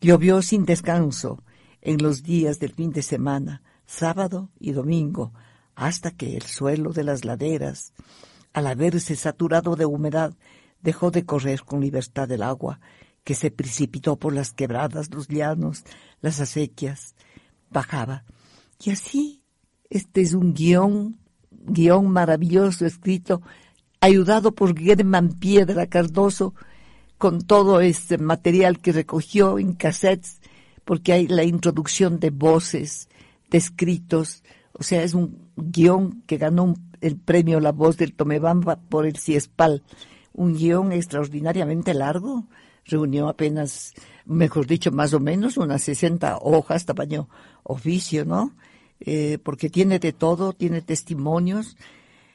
[0.00, 1.42] Llovió sin descanso
[1.82, 5.34] en los días del fin de semana, sábado y domingo,
[5.74, 7.92] hasta que el suelo de las laderas,
[8.54, 10.32] al haberse saturado de humedad,
[10.80, 12.80] dejó de correr con libertad el agua,
[13.24, 15.84] que se precipitó por las quebradas, los llanos,
[16.22, 17.14] las acequias,
[17.68, 18.24] bajaba,
[18.82, 19.41] y así
[19.92, 21.18] este es un guion,
[21.50, 23.42] guion maravilloso escrito,
[24.00, 26.54] ayudado por Germán Piedra Cardoso,
[27.18, 30.40] con todo este material que recogió en cassettes,
[30.86, 33.08] porque hay la introducción de voces,
[33.50, 38.76] de escritos, o sea, es un guion que ganó el premio La Voz del Tomebamba
[38.76, 39.82] por el Ciespal,
[40.32, 42.46] un guion extraordinariamente largo,
[42.86, 43.92] reunió apenas,
[44.24, 47.28] mejor dicho, más o menos unas 60 hojas, tamaño
[47.62, 48.54] oficio, ¿no?
[49.04, 51.76] Eh, porque tiene de todo, tiene testimonios.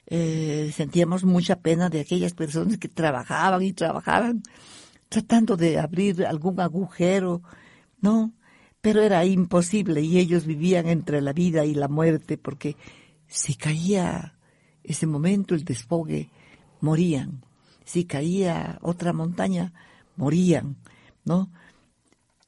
[0.05, 4.43] Eh, sentíamos mucha pena de aquellas personas que trabajaban y trabajaban
[5.09, 7.41] tratando de abrir algún agujero,
[8.01, 8.33] ¿no?
[8.81, 12.75] Pero era imposible y ellos vivían entre la vida y la muerte porque
[13.27, 14.35] si caía
[14.83, 16.29] ese momento el desfogue,
[16.81, 17.43] morían.
[17.85, 19.73] Si caía otra montaña,
[20.15, 20.77] morían,
[21.23, 21.49] ¿no?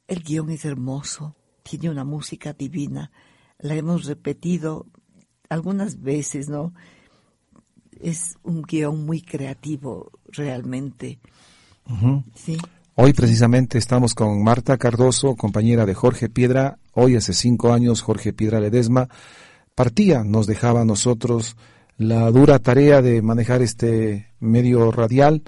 [0.08, 3.12] El guion es hermoso, tiene una música divina,
[3.60, 4.86] la hemos repetido
[5.50, 6.74] algunas veces, ¿no?
[8.00, 11.20] Es un guion muy creativo, realmente.
[12.36, 12.58] Sí.
[12.96, 16.80] Hoy precisamente estamos con Marta Cardoso, compañera de Jorge Piedra.
[16.94, 19.10] Hoy hace cinco años Jorge Piedra Ledesma
[19.80, 21.56] partía, nos dejaba a nosotros
[21.96, 25.44] la dura tarea de manejar este medio radial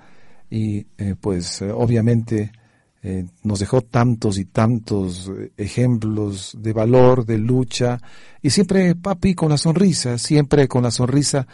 [0.50, 2.54] y eh, pues eh, obviamente
[3.04, 8.00] eh, nos dejó tantos y tantos eh, ejemplos de valor, de lucha,
[8.42, 11.48] y siempre papi con la sonrisa, siempre con la sonrisa,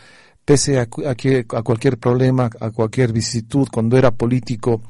[0.43, 4.81] pese a, a, a cualquier problema, a cualquier vicisitud, cuando era político,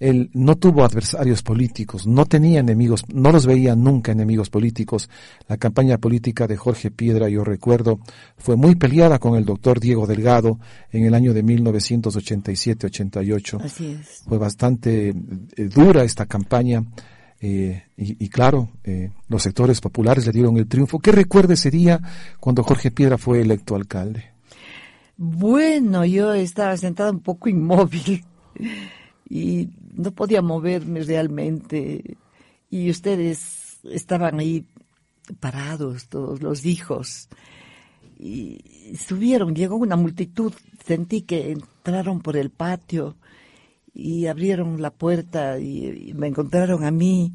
[0.00, 5.10] él no tuvo adversarios políticos, no tenía enemigos, no los veía nunca enemigos políticos.
[5.48, 7.98] La campaña política de Jorge Piedra, yo recuerdo,
[8.36, 10.60] fue muy peleada con el doctor Diego Delgado
[10.92, 13.64] en el año de 1987-88.
[13.64, 14.22] Así es.
[14.28, 15.14] Fue bastante eh,
[15.64, 16.84] dura esta campaña.
[17.40, 20.98] Eh, y, claro, eh, los sectores populares le dieron el triunfo.
[20.98, 22.00] ¿Qué recuerda ese día
[22.40, 24.24] cuando Jorge Piedra fue electo alcalde?
[25.16, 28.24] Bueno, yo estaba sentada un poco inmóvil
[29.28, 32.16] y no podía moverme realmente.
[32.70, 34.66] Y ustedes estaban ahí
[35.40, 37.28] parados, todos los hijos.
[38.18, 40.52] Y subieron, llegó una multitud,
[40.84, 43.16] sentí que entraron por el patio
[43.94, 47.34] y abrieron la puerta y, me encontraron a mí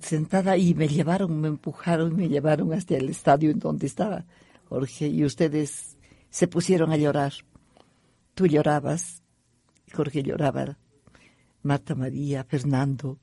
[0.00, 4.24] sentada y me llevaron, me empujaron, me llevaron hasta el estadio en donde estaba
[4.68, 5.96] Jorge y ustedes
[6.30, 7.32] se pusieron a llorar.
[8.34, 9.22] Tú llorabas,
[9.92, 10.78] Jorge lloraba,
[11.62, 13.18] Marta María, Fernando,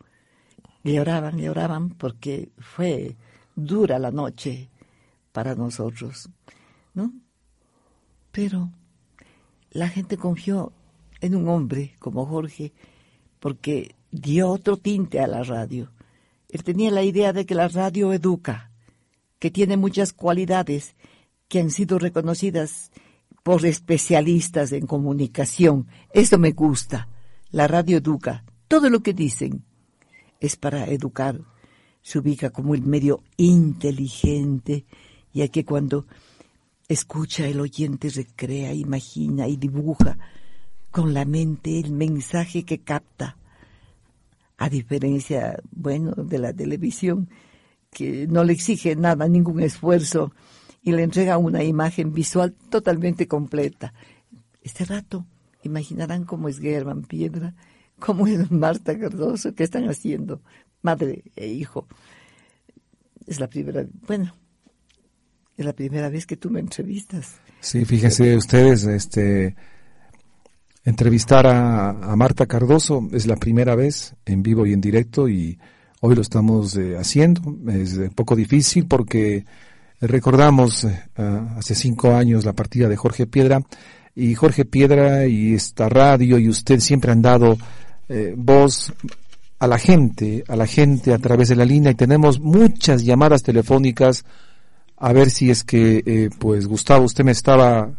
[0.83, 3.15] lloraban, lloraban porque fue
[3.55, 4.69] dura la noche
[5.31, 6.29] para nosotros,
[6.93, 7.13] ¿no?
[8.31, 8.71] Pero
[9.71, 10.71] la gente confió
[11.21, 12.73] en un hombre como Jorge
[13.39, 15.91] porque dio otro tinte a la radio.
[16.49, 18.71] Él tenía la idea de que la radio educa,
[19.39, 20.95] que tiene muchas cualidades
[21.47, 22.91] que han sido reconocidas
[23.43, 25.88] por especialistas en comunicación.
[26.11, 27.07] Eso me gusta.
[27.52, 28.43] La radio educa.
[28.68, 29.64] Todo lo que dicen
[30.41, 31.39] es para educar.
[32.02, 34.86] Se ubica como el medio inteligente,
[35.34, 36.08] ya que cuando
[36.89, 40.18] escucha el oyente recrea, imagina y dibuja
[40.91, 43.38] con la mente el mensaje que capta.
[44.58, 47.30] A diferencia, bueno, de la televisión,
[47.91, 50.34] que no le exige nada, ningún esfuerzo,
[50.82, 53.93] y le entrega una imagen visual totalmente completa.
[54.62, 55.26] Este rato,
[55.68, 57.53] imaginarán cómo es Germán Piedra,
[57.99, 60.41] cómo es Marta Cardoso, qué están haciendo,
[60.82, 61.88] madre e hijo.
[63.26, 64.34] Es la primera, bueno,
[65.57, 67.36] es la primera vez que tú me entrevistas.
[67.59, 69.55] Sí, fíjense ustedes, este,
[70.86, 75.59] entrevistar a, Marta Cardoso es la primera vez en vivo y en directo y
[76.01, 77.41] hoy lo estamos eh, haciendo.
[77.68, 79.45] Es un poco difícil porque
[79.99, 83.61] recordamos eh, hace cinco años la partida de Jorge Piedra
[84.18, 87.57] y Jorge Piedra y esta radio y usted siempre han dado
[88.09, 88.91] eh, voz
[89.59, 93.43] a la gente, a la gente a través de la línea y tenemos muchas llamadas
[93.43, 94.26] telefónicas
[94.97, 97.91] a ver si es que, pues Gustavo, usted me estaba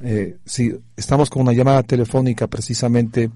[0.00, 3.30] eh, sí, estamos con una llamada telefónica precisamente.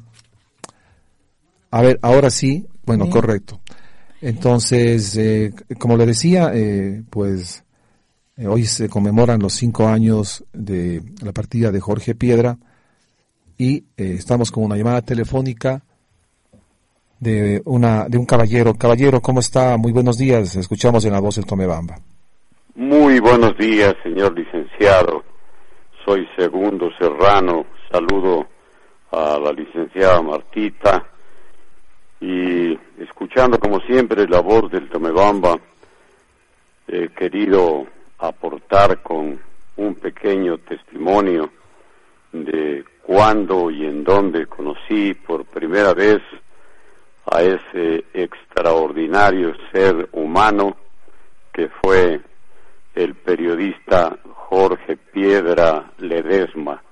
[1.70, 3.60] A ver, ahora sí, bueno, correcto.
[4.20, 7.64] Entonces, eh, como le decía, eh, pues
[8.40, 12.56] eh, hoy se conmemoran los cinco años de la partida de Jorge Piedra
[13.58, 15.82] y estamos con una llamada telefónica
[17.18, 18.72] de una de un caballero.
[18.72, 19.76] Caballero, ¿cómo está?
[19.76, 20.56] Muy buenos días.
[20.56, 21.98] Escuchamos en la voz del Tomebamba.
[22.74, 25.22] Muy buenos días, señor licenciado
[26.04, 28.48] soy Segundo Serrano, saludo
[29.12, 31.06] a la licenciada Martita
[32.20, 35.58] y escuchando como siempre la voz del Tomebamba,
[36.88, 37.86] he querido
[38.20, 39.40] aportar con
[39.76, 41.50] un pequeño testimonio
[42.32, 46.20] de cuándo y en dónde conocí por primera vez
[47.26, 50.76] a ese extraordinario ser humano
[51.52, 52.20] que fue
[52.94, 56.82] el periodista Jorge Piedra Ledesma.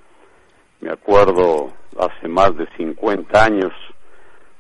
[0.81, 3.73] Me acuerdo hace más de 50 años,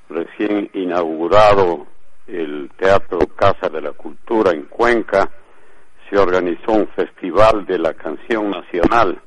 [0.09, 1.87] recién inaugurado
[2.27, 5.31] el Teatro Casa de la Cultura en Cuenca,
[6.09, 9.21] se organizó un festival de la canción nacional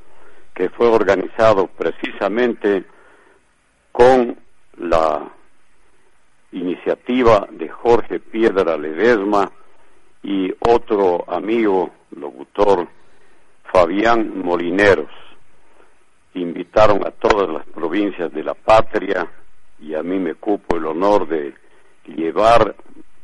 [0.54, 2.86] que fue organizado precisamente
[3.92, 4.38] con
[4.78, 5.32] la
[6.52, 9.52] iniciativa de Jorge Piedra Ledesma
[10.24, 12.88] y otro amigo locutor
[13.72, 15.12] Fabián Molineros.
[16.34, 19.30] Invitaron a todas las provincias de la patria
[19.80, 21.54] y a mí me cupo el honor de
[22.06, 22.76] llevar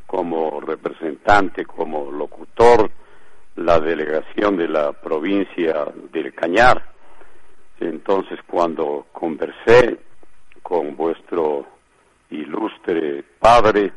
[0.06, 2.90] como representante, como locutor,
[3.58, 6.92] la delegación de la provincia del Cañar.
[7.80, 9.98] Entonces, cuando conversé
[10.62, 11.66] con vuestro
[12.30, 13.92] ilustre padre,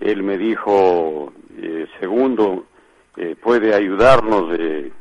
[0.00, 2.66] él me dijo, eh, segundo,
[3.16, 4.92] eh, puede ayudarnos de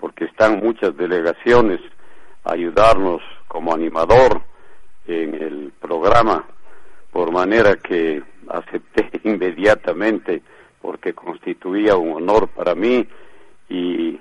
[0.00, 1.80] porque están muchas delegaciones
[2.44, 4.40] ayudarnos como animador
[5.06, 6.46] en el programa,
[7.12, 10.42] por manera que acepté inmediatamente
[10.80, 13.06] porque constituía un honor para mí.
[13.68, 14.20] Y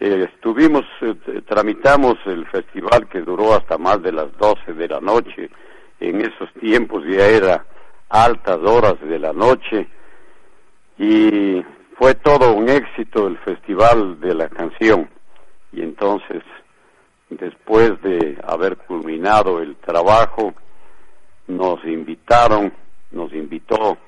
[0.00, 5.00] eh, estuvimos, eh, tramitamos el festival que duró hasta más de las 12 de la
[5.00, 5.50] noche,
[6.00, 7.64] en esos tiempos ya era
[8.08, 9.86] altas horas de la noche.
[10.98, 11.62] Y
[11.96, 15.08] fue todo un éxito el Festival de la Canción.
[15.72, 16.42] Y entonces
[17.36, 20.54] después de haber culminado el trabajo
[21.46, 22.72] nos invitaron,
[23.10, 23.98] nos invitó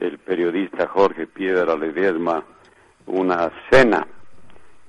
[0.00, 2.44] el periodista Jorge Piedra Ledesma
[3.06, 4.06] una cena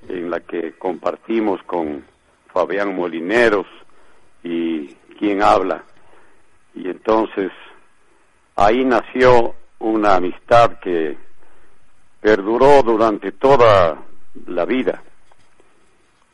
[0.08, 2.04] en la que compartimos con
[2.52, 3.66] Fabián Molineros
[4.42, 4.86] y
[5.18, 5.84] quien habla.
[6.74, 7.50] Y entonces
[8.54, 11.16] ahí nació una amistad que
[12.20, 13.98] perduró durante toda
[14.46, 15.02] la vida.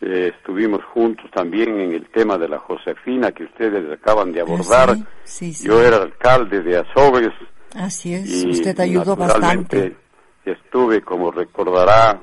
[0.01, 4.91] eh, estuvimos juntos también en el tema de la Josefina que ustedes acaban de abordar.
[4.91, 7.33] Ah, sí, sí, Yo era alcalde de Azogues.
[7.75, 9.97] Así es, y usted ayudó bastante.
[10.45, 12.21] Estuve, como recordará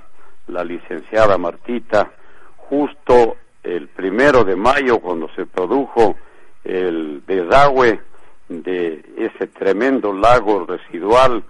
[0.47, 2.11] la licenciada Martita,
[2.57, 6.15] justo el primero de mayo cuando se produjo
[6.63, 7.99] el desagüe
[8.47, 11.43] de ese tremendo lago residual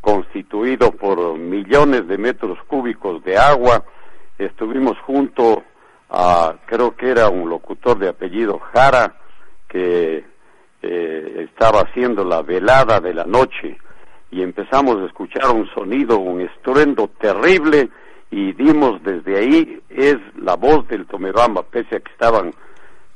[0.00, 3.84] constituido por millones de metros cúbicos de agua.
[4.38, 5.62] Estuvimos junto
[6.10, 9.14] a, creo que era un locutor de apellido Jara,
[9.68, 10.24] que
[10.82, 13.78] eh, estaba haciendo la velada de la noche
[14.30, 17.90] y empezamos a escuchar un sonido, un estruendo terrible
[18.30, 22.52] y dimos desde ahí, es la voz del Tomebamba, pese a que estaban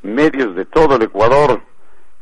[0.03, 1.63] medios de todo el Ecuador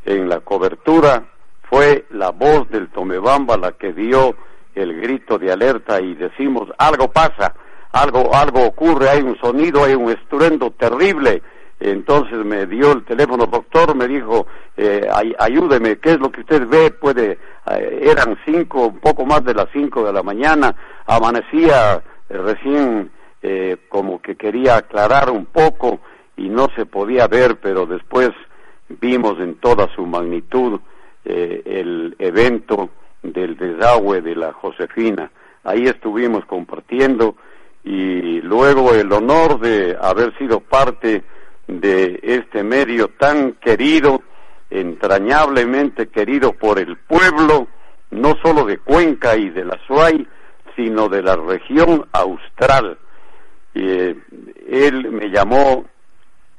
[0.04, 1.24] en la cobertura,
[1.68, 4.36] fue la voz del Tomebamba la que dio
[4.74, 7.54] el grito de alerta y decimos algo pasa,
[7.92, 11.42] algo, algo ocurre, hay un sonido, hay un estruendo terrible.
[11.86, 16.40] Entonces me dio el teléfono, doctor, me dijo, eh, ay- ayúdeme, ¿qué es lo que
[16.40, 16.90] usted ve?
[16.90, 17.38] Puede,
[17.70, 20.74] eh, eran cinco, un poco más de las cinco de la mañana,
[21.06, 23.10] amanecía eh, recién
[23.42, 26.00] eh, como que quería aclarar un poco
[26.38, 28.30] y no se podía ver, pero después
[28.88, 30.80] vimos en toda su magnitud
[31.26, 32.88] eh, el evento
[33.22, 35.30] del desagüe de la Josefina.
[35.64, 37.36] Ahí estuvimos compartiendo
[37.84, 41.22] y luego el honor de haber sido parte
[41.66, 44.22] de este medio tan querido,
[44.70, 47.68] entrañablemente querido por el pueblo,
[48.10, 50.26] no solo de Cuenca y de la Suay,
[50.76, 52.98] sino de la región austral.
[53.74, 54.16] Eh,
[54.68, 55.84] él me llamó,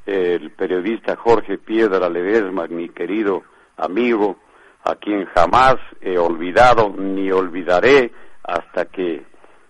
[0.06, 3.44] el periodista Jorge Piedra Ledesma, mi querido
[3.78, 4.38] amigo,
[4.84, 8.12] a quien jamás he olvidado ni olvidaré
[8.44, 9.24] hasta que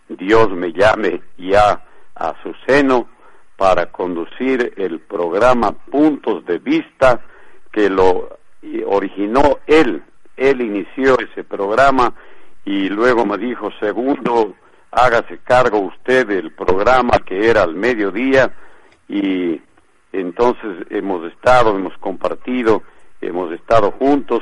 [0.09, 3.14] Dios me llame ya a su seno
[3.57, 7.21] para conducir el programa Puntos de Vista
[7.71, 8.37] que lo
[8.87, 10.03] originó él.
[10.35, 12.13] Él inició ese programa
[12.65, 14.55] y luego me dijo, segundo,
[14.91, 18.51] hágase cargo usted del programa que era al mediodía
[19.07, 19.61] y
[20.11, 22.83] entonces hemos estado, hemos compartido,
[23.21, 24.41] hemos estado juntos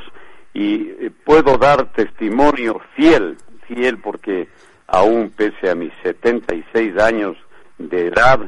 [0.53, 3.38] y eh, puedo dar testimonio fiel,
[3.68, 4.47] fiel porque
[4.88, 7.36] aún pese a mis 76 años
[7.78, 8.39] de edad,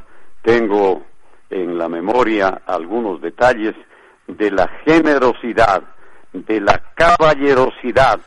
[0.45, 1.03] tengo
[1.49, 3.73] en la memoria algunos detalles
[4.27, 5.83] de la generosidad,
[6.33, 8.19] de la caballerosidad,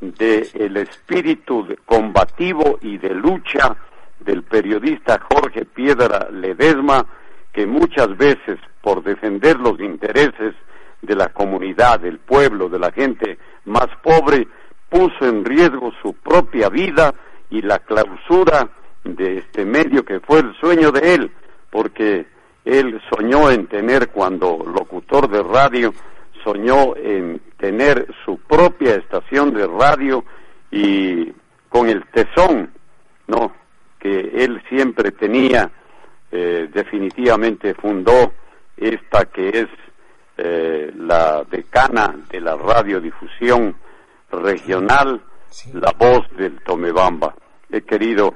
[0.00, 3.76] del espíritu de- combativo y de lucha
[4.20, 7.04] del periodista Jorge Piedra Ledesma,
[7.52, 10.54] que muchas veces por defender los intereses
[11.02, 14.46] de la comunidad, del pueblo, de la gente más pobre,
[14.88, 17.12] puso en riesgo su propia vida
[17.50, 18.68] y la clausura
[19.04, 21.32] de este medio que fue el sueño de él,
[21.70, 22.26] porque
[22.64, 25.94] él soñó en tener cuando locutor de radio,
[26.44, 30.24] soñó en tener su propia estación de radio
[30.70, 31.32] y
[31.68, 32.70] con el tesón,
[33.26, 33.52] ¿no?
[33.98, 35.70] Que él siempre tenía,
[36.30, 38.32] eh, definitivamente fundó
[38.76, 39.68] esta que es
[40.36, 43.74] eh, la decana de la radiodifusión
[44.30, 45.20] regional,
[45.72, 47.34] la voz del Tomebamba.
[47.70, 48.34] He querido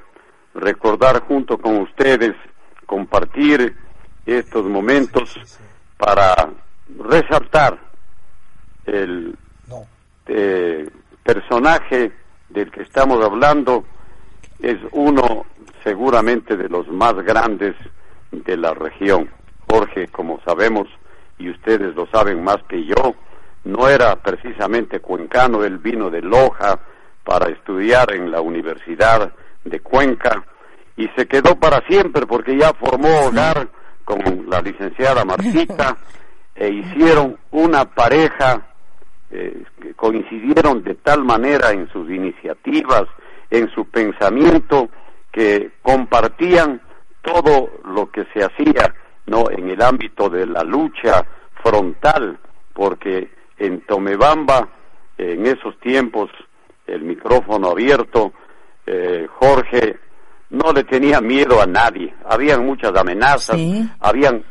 [0.55, 2.35] recordar junto con ustedes,
[2.87, 3.77] compartir
[4.27, 5.59] estos momentos
[5.97, 6.51] para
[6.99, 7.79] resaltar
[8.87, 9.37] el
[10.27, 10.91] eh,
[11.23, 12.13] personaje
[12.49, 13.85] del que estamos hablando.
[14.61, 15.47] Es uno
[15.83, 17.75] seguramente de los más grandes
[18.31, 19.29] de la región.
[19.69, 20.89] Jorge, como sabemos,
[21.39, 23.15] y ustedes lo saben más que yo,
[23.65, 26.79] no era precisamente cuencano, él vino de Loja
[27.25, 29.33] para estudiar en la Universidad
[29.65, 30.45] de Cuenca
[30.97, 33.69] y se quedó para siempre porque ya formó hogar
[34.05, 35.97] con la licenciada Martita
[36.55, 38.67] e hicieron una pareja
[39.31, 43.05] eh, que coincidieron de tal manera en sus iniciativas,
[43.51, 44.91] en su pensamiento,
[45.31, 46.83] que compartían
[47.23, 48.95] todo lo que se hacía
[49.27, 51.25] no en el ámbito de la lucha
[51.63, 52.39] frontal,
[52.73, 54.69] porque en Tomebamba,
[55.17, 56.31] en esos tiempos,
[56.87, 58.33] el micrófono abierto,
[58.87, 59.99] eh, Jorge
[60.53, 63.89] no le tenía miedo a nadie, habían muchas amenazas, Sí.
[64.01, 64.45] habían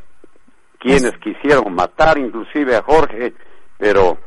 [0.80, 3.34] quienes quisieron matar inclusive a Jorge,
[3.78, 4.18] pero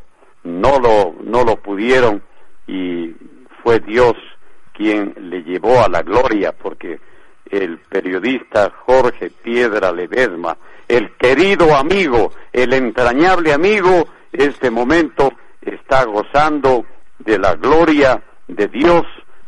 [0.44, 2.22] no lo, no lo pudieron
[2.66, 3.12] y
[3.62, 4.14] fue Dios
[4.72, 7.00] quien le llevó a la gloria porque
[7.50, 10.56] el periodista Jorge Piedra Ledesma,
[10.86, 16.84] el querido amigo, el entrañable amigo, este momento está gozando
[17.18, 19.02] de la gloria de Dios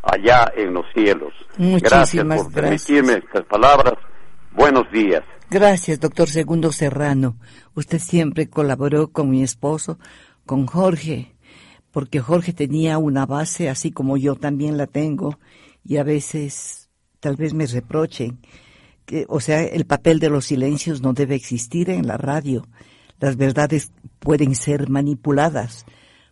[0.06, 1.32] allá en los cielos.
[1.56, 2.86] Muchísimas gracias por gracias.
[2.86, 3.94] permitirme estas palabras.
[4.52, 5.22] Buenos días.
[5.50, 7.36] Gracias, doctor Segundo Serrano.
[7.74, 9.98] Usted siempre colaboró con mi esposo,
[10.44, 11.36] con Jorge,
[11.92, 15.38] porque Jorge tenía una base así como yo también la tengo
[15.84, 16.90] y a veces
[17.20, 18.38] tal vez me reprochen
[19.04, 22.66] que, o sea, el papel de los silencios no debe existir en la radio.
[23.20, 25.86] Las verdades pueden ser manipuladas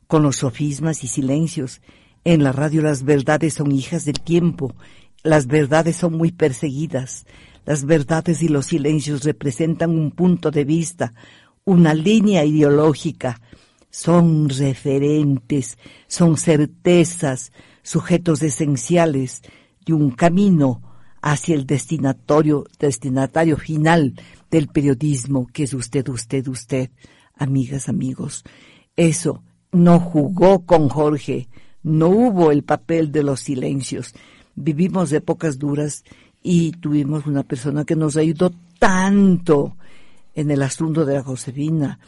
[0.06, 1.80] con los sofismas y silencios.
[2.24, 4.74] En la radio las verdades son hijas del tiempo,
[5.22, 7.26] las verdades son muy perseguidas
[7.64, 11.14] las verdades y los silencios representan un punto de vista,
[11.64, 13.40] una línea ideológica.
[13.90, 17.52] Son referentes, son certezas,
[17.82, 19.42] sujetos esenciales
[19.84, 20.82] de un camino
[21.22, 24.14] hacia el destinatorio, destinatario final
[24.50, 26.90] del periodismo, que es usted, usted, usted,
[27.36, 28.44] amigas, amigos.
[28.96, 31.48] Eso no jugó con Jorge,
[31.84, 34.14] no hubo el papel de los silencios.
[34.56, 36.02] Vivimos épocas duras
[36.42, 39.76] y tuvimos una persona que nos ayudó tanto
[40.34, 41.98] en el asunto de la Josefina,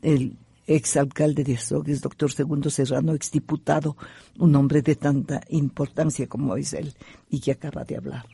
[0.00, 3.96] el exalcalde de Azogues, doctor Segundo Serrano, exdiputado,
[4.38, 6.92] un hombre de tanta importancia como es él
[7.30, 8.24] y que acaba de hablar.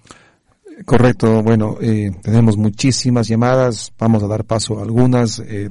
[0.85, 5.41] Correcto, bueno, eh, tenemos muchísimas llamadas, vamos a dar paso a algunas.
[5.41, 5.71] Eh,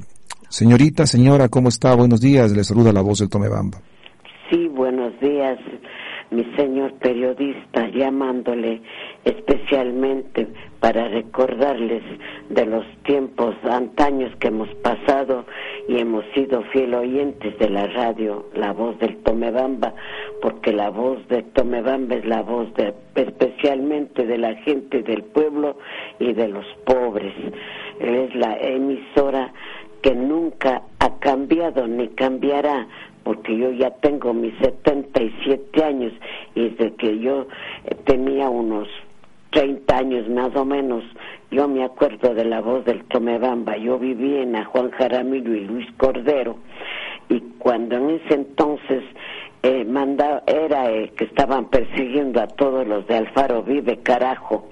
[0.50, 1.94] señorita, señora, ¿cómo está?
[1.94, 3.80] Buenos días, le saluda la voz del Tomebamba.
[4.50, 4.87] Sí, buenos días
[6.30, 8.82] mi señor periodista, llamándole
[9.24, 10.46] especialmente
[10.80, 12.02] para recordarles
[12.50, 15.44] de los tiempos antaños que hemos pasado
[15.88, 19.94] y hemos sido fiel oyentes de la radio, la voz del Tomebamba,
[20.42, 25.78] porque la voz de Tomebamba es la voz de, especialmente de la gente del pueblo
[26.18, 27.34] y de los pobres.
[28.00, 29.52] Es la emisora
[30.02, 32.86] que nunca ha cambiado ni cambiará
[33.28, 36.14] porque yo ya tengo mis 77 años
[36.54, 37.46] y desde que yo
[37.84, 38.88] eh, tenía unos
[39.50, 41.04] 30 años más o menos,
[41.50, 43.76] yo me acuerdo de la voz del Tomebamba.
[43.76, 46.56] Yo viví en a Juan Jaramillo y Luis Cordero
[47.28, 49.04] y cuando en ese entonces
[49.62, 49.86] eh,
[50.46, 54.70] era eh, que estaban persiguiendo a todos los de Alfaro Vive carajo.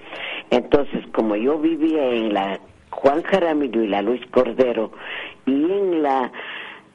[0.48, 4.92] Entonces, como yo vivía en la Juan Jaramillo y la Luis Cordero
[5.44, 6.32] y en la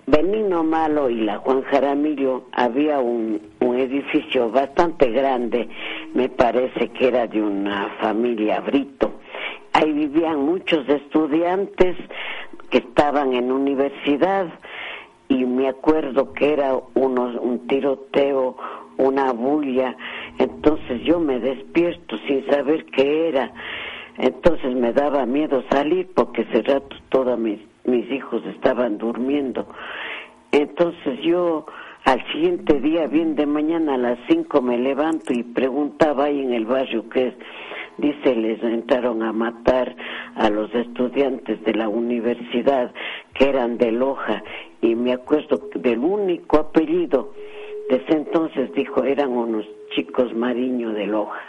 [0.07, 5.69] Benino Malo y la Juan Jaramillo había un, un edificio bastante grande,
[6.13, 9.11] me parece que era de una familia Brito.
[9.73, 11.95] Ahí vivían muchos estudiantes
[12.69, 14.47] que estaban en universidad
[15.27, 18.57] y me acuerdo que era unos, un tiroteo,
[18.97, 19.95] una bulla,
[20.37, 23.53] entonces yo me despierto sin saber qué era,
[24.17, 29.67] entonces me daba miedo salir porque ese rato toda mi mis hijos estaban durmiendo.
[30.51, 31.65] Entonces yo
[32.03, 36.53] al siguiente día, bien de mañana a las cinco, me levanto y preguntaba ahí en
[36.53, 37.33] el barrio que es.
[37.97, 39.95] Dice, les entraron a matar
[40.35, 42.91] a los estudiantes de la universidad
[43.35, 44.43] que eran de Loja
[44.81, 47.33] y me acuerdo del único apellido.
[47.89, 49.65] Desde entonces dijo, eran unos
[49.95, 51.41] chicos mariño de Loja.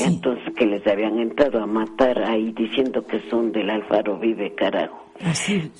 [0.00, 5.02] Entonces que les habían entrado a matar ahí diciendo que son del Alfaro Vive carajo.
[5.24, 5.70] Así.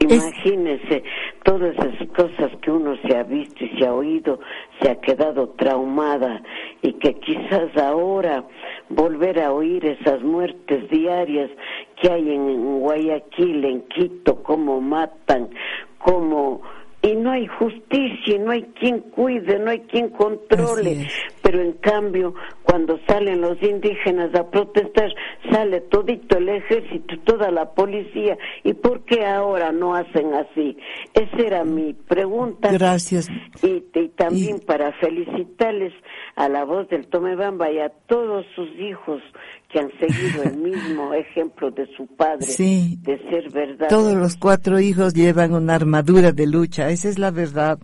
[0.00, 1.04] Imagínese
[1.44, 4.40] todas esas cosas que uno se ha visto y se ha oído,
[4.80, 6.42] se ha quedado traumada
[6.82, 8.44] y que quizás ahora
[8.88, 11.50] volver a oír esas muertes diarias
[12.00, 15.50] que hay en Guayaquil, en Quito, cómo matan,
[15.98, 16.62] cómo
[17.02, 21.08] y no hay justicia, no hay quien cuide, no hay quien controle.
[21.42, 25.10] Pero en cambio, cuando salen los indígenas a protestar,
[25.50, 28.38] sale todito el ejército, toda la policía.
[28.62, 30.76] ¿Y por qué ahora no hacen así?
[31.12, 32.70] Esa era mi pregunta.
[32.70, 33.28] Gracias.
[33.62, 33.82] Y,
[34.16, 35.92] también para felicitarles
[36.36, 39.20] a la voz del Tomebamba y a todos sus hijos
[39.72, 43.88] que han seguido el mismo ejemplo de su padre, de ser verdad.
[43.88, 47.78] Todos los cuatro hijos llevan una armadura de lucha, esa es la verdad.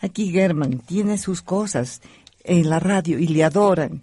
[0.00, 2.02] Aquí Germán tiene sus cosas
[2.42, 4.02] en la radio y le adoran.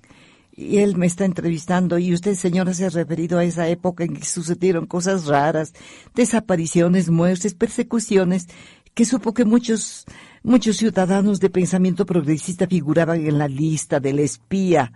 [0.55, 4.15] Y él me está entrevistando y usted, señora, se ha referido a esa época en
[4.15, 5.73] que sucedieron cosas raras,
[6.15, 8.47] desapariciones, muertes, persecuciones,
[8.95, 10.05] que supo que muchos,
[10.41, 14.91] muchos ciudadanos de pensamiento progresista figuraban en la lista del espía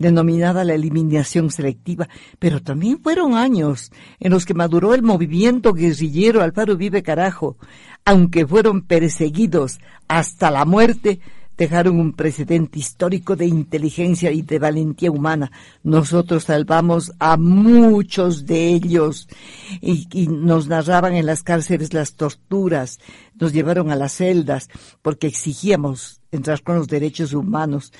[0.00, 6.42] denominada la eliminación selectiva, pero también fueron años en los que maduró el movimiento guerrillero
[6.42, 7.58] Alfaro Vive Carajo,
[8.06, 9.78] aunque fueron perseguidos
[10.08, 11.20] hasta la muerte,
[11.58, 15.52] dejaron un precedente histórico de inteligencia y de valentía humana.
[15.82, 19.28] Nosotros salvamos a muchos de ellos.
[19.82, 22.98] Y, nos narraban en las cárceles las torturas,
[23.38, 24.70] nos llevaron a las celdas
[25.02, 27.92] porque exigíamos entrar con los derechos humanos.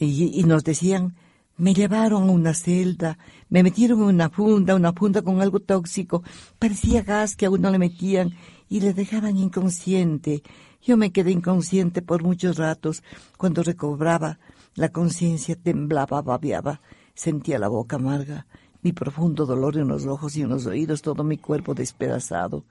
[0.00, 1.14] Y nos decían,
[1.56, 3.16] Me llevaron a una celda,
[3.48, 6.24] me metieron en una funda, una funda con algo tóxico,
[6.58, 8.34] parecía gas que a uno le metían
[8.68, 10.42] y le dejaban inconsciente.
[10.82, 13.04] Yo me quedé inconsciente por muchos ratos.
[13.38, 14.40] Cuando recobraba
[14.74, 16.80] la conciencia temblaba, babeaba,
[17.14, 18.46] sentía la boca amarga,
[18.82, 22.64] mi profundo dolor en los ojos y en los oídos, todo mi cuerpo despedazado.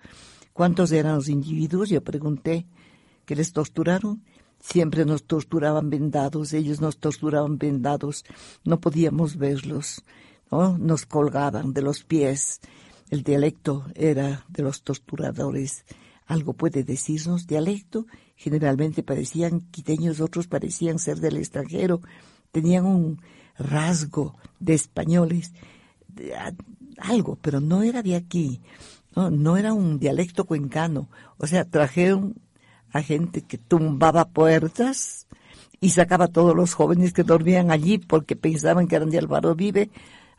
[0.51, 1.89] ¿Cuántos eran los individuos?
[1.89, 2.67] Yo pregunté.
[3.25, 4.21] ¿Que les torturaron?
[4.63, 8.23] Siempre nos torturaban vendados, ellos nos torturaban vendados,
[8.63, 10.05] no podíamos verlos,
[10.49, 10.77] ¿no?
[10.77, 12.61] Nos colgaban de los pies.
[13.09, 15.83] El dialecto era de los torturadores.
[16.25, 18.07] ¿Algo puede decirnos dialecto?
[18.37, 21.99] Generalmente parecían quiteños, otros parecían ser del extranjero,
[22.53, 23.21] tenían un
[23.57, 25.51] rasgo de españoles,
[26.99, 28.61] algo, pero no era de aquí,
[29.13, 31.09] no, no era un dialecto cuencano.
[31.37, 32.35] O sea, trajeron
[32.93, 35.27] a gente que tumbaba puertas
[35.81, 39.55] y sacaba a todos los jóvenes que dormían allí porque pensaban que eran de Álvaro
[39.55, 39.89] Vive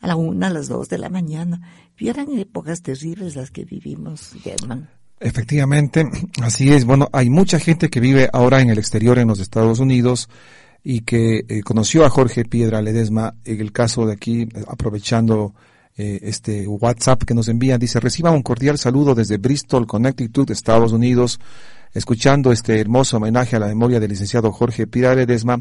[0.01, 1.61] a la una, a las dos de la mañana.
[1.99, 4.89] Y eran épocas terribles las que vivimos, Germán.
[5.21, 6.05] Efectivamente,
[6.43, 6.85] así es.
[6.85, 10.29] Bueno, hay mucha gente que vive ahora en el exterior en los Estados Unidos
[10.83, 15.55] y que eh, conoció a Jorge Piedra Ledesma en el caso de aquí, aprovechando
[15.97, 20.93] eh, este WhatsApp que nos envían, dice, reciba un cordial saludo desde Bristol, Connecticut, Estados
[20.93, 21.41] Unidos
[21.95, 25.61] escuchando este hermoso homenaje a la memoria del licenciado Jorge Pilar Edesma,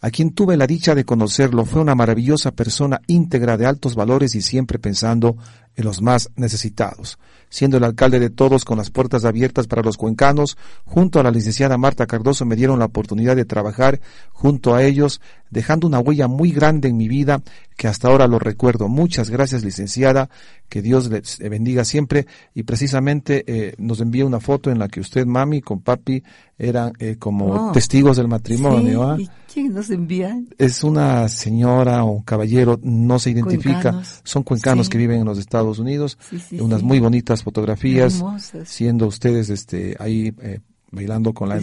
[0.00, 1.64] a quien tuve la dicha de conocerlo.
[1.64, 5.36] Fue una maravillosa persona íntegra de altos valores y siempre pensando
[5.76, 7.18] en los más necesitados.
[7.48, 11.30] Siendo el alcalde de todos con las puertas abiertas para los cuencanos, junto a la
[11.30, 14.00] licenciada Marta Cardoso me dieron la oportunidad de trabajar
[14.30, 15.20] junto a ellos,
[15.50, 17.42] dejando una huella muy grande en mi vida
[17.76, 18.88] que hasta ahora lo recuerdo.
[18.88, 20.30] Muchas gracias, licenciada,
[20.68, 22.26] que Dios les bendiga siempre.
[22.54, 26.22] Y precisamente eh, nos envía una foto en la que usted, mami, con papi
[26.58, 27.72] eran eh, como oh.
[27.72, 29.02] testigos del matrimonio.
[29.02, 29.18] ¿ah?
[29.52, 30.40] quién nos envía?
[30.58, 34.02] Es una señora o un caballero, no se identifica.
[34.24, 36.18] Son cuencanos que viven en los Estados Unidos.
[36.60, 38.22] unas muy bonitas fotografías,
[38.64, 40.60] siendo ustedes este ahí eh,
[40.90, 41.60] bailando con la,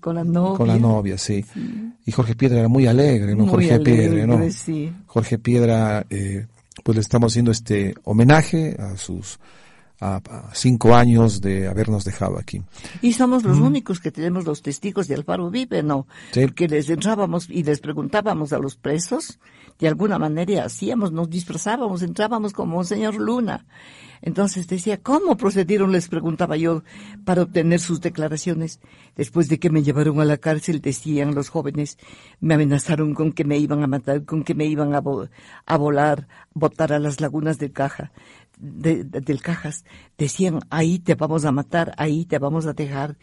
[0.00, 0.56] con la novia.
[0.56, 1.44] Con la novia, sí.
[2.06, 3.46] Y Jorge Piedra era muy alegre, ¿no?
[3.46, 4.40] Jorge Piedra, ¿no?
[5.06, 6.46] Jorge Piedra, eh,
[6.84, 9.38] pues le estamos haciendo este homenaje a sus
[10.00, 10.20] a,
[10.52, 12.62] cinco años de habernos dejado aquí.
[13.02, 16.06] Y somos los únicos que tenemos los testigos de Alfaro Vive, ¿no?
[16.32, 16.42] Sí.
[16.42, 19.38] Porque les entrábamos y les preguntábamos a los presos,
[19.78, 23.66] de alguna manera hacíamos, nos disfrazábamos, entrábamos como señor Luna.
[24.22, 25.92] Entonces decía, ¿cómo procedieron?
[25.92, 26.82] Les preguntaba yo
[27.24, 28.80] para obtener sus declaraciones.
[29.16, 31.98] Después de que me llevaron a la cárcel, decían los jóvenes,
[32.40, 35.02] me amenazaron con que me iban a matar, con que me iban a,
[35.66, 38.12] a volar, botar a las lagunas del Caja
[38.58, 39.84] de, del Cajas
[40.16, 43.16] decían, ahí te vamos a matar, ahí te vamos a dejar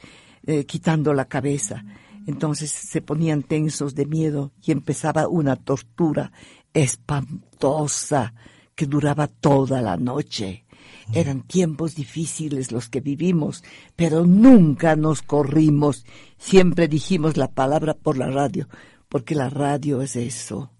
[0.45, 1.83] eh, quitando la cabeza.
[2.25, 6.31] Entonces se ponían tensos de miedo y empezaba una tortura
[6.73, 8.33] espantosa
[8.73, 10.64] que duraba toda la noche.
[11.13, 13.63] Eran tiempos difíciles los que vivimos,
[13.95, 16.05] pero nunca nos corrimos.
[16.37, 18.67] Siempre dijimos la palabra por la radio,
[19.07, 20.71] porque la radio es eso.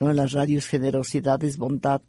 [0.00, 0.12] ¿no?
[0.12, 2.02] La radio es generosidad, es bondad,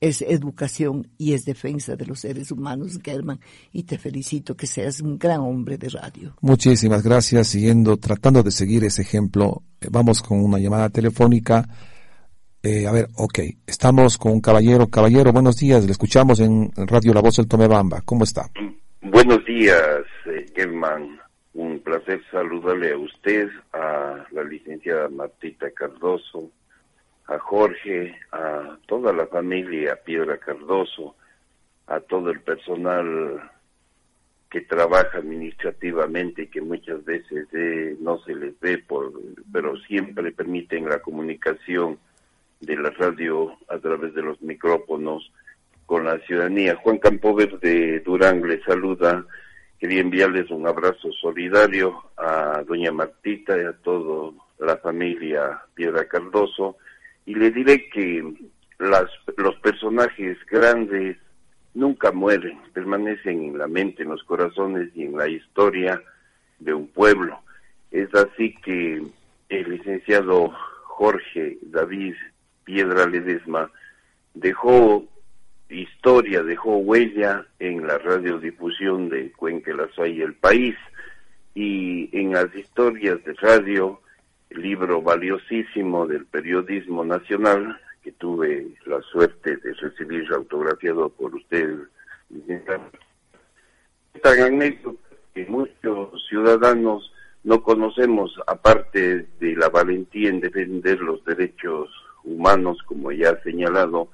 [0.00, 3.40] es educación y es defensa de los seres humanos, Germán,
[3.72, 6.36] y te felicito que seas un gran hombre de radio.
[6.42, 7.48] Muchísimas gracias.
[7.48, 11.66] Siguiendo, tratando de seguir ese ejemplo, eh, vamos con una llamada telefónica.
[12.66, 14.88] Eh, a ver, ok, estamos con un caballero.
[14.88, 18.00] Caballero, buenos días, le escuchamos en Radio La Voz del Tomebamba.
[18.06, 18.48] ¿Cómo está?
[19.02, 21.20] Buenos días, eh, Germán.
[21.52, 26.50] Un placer saludarle a usted, a la licenciada Martita Cardoso,
[27.26, 31.16] a Jorge, a toda la familia Piedra Cardoso,
[31.86, 33.50] a todo el personal
[34.48, 39.12] que trabaja administrativamente y que muchas veces eh, no se les ve, por,
[39.52, 41.98] pero siempre permiten la comunicación
[42.60, 45.30] de la radio a través de los micrófonos
[45.86, 46.76] con la ciudadanía.
[46.76, 49.24] Juan Campover de Durán les saluda.
[49.78, 56.76] Quería enviarles un abrazo solidario a doña Martita y a toda la familia Piedra Cardoso
[57.26, 58.22] y le diré que
[58.78, 61.16] las, los personajes grandes
[61.74, 66.00] nunca mueren, permanecen en la mente, en los corazones y en la historia
[66.58, 67.40] de un pueblo.
[67.90, 69.02] Es así que
[69.48, 70.52] el licenciado
[70.84, 72.14] Jorge David
[72.64, 73.70] Piedra Ledesma
[74.34, 75.04] dejó
[75.68, 80.76] historia, dejó huella en la radiodifusión de Cuenca, la el país
[81.54, 84.00] y en las historias de radio
[84.50, 91.76] libro valiosísimo del periodismo nacional que tuve la suerte de recibir autografiado por usted.
[94.22, 97.12] Tan anécdota que muchos ciudadanos
[97.42, 101.90] no conocemos, aparte de la valentía en defender los derechos
[102.24, 104.08] humanos, como ya ha señalado,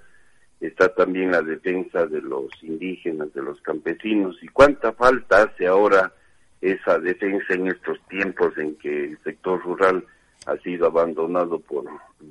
[0.60, 6.12] está también la defensa de los indígenas, de los campesinos, y cuánta falta hace ahora
[6.60, 10.04] esa defensa en estos tiempos en que el sector rural
[10.46, 11.84] ha sido abandonado por,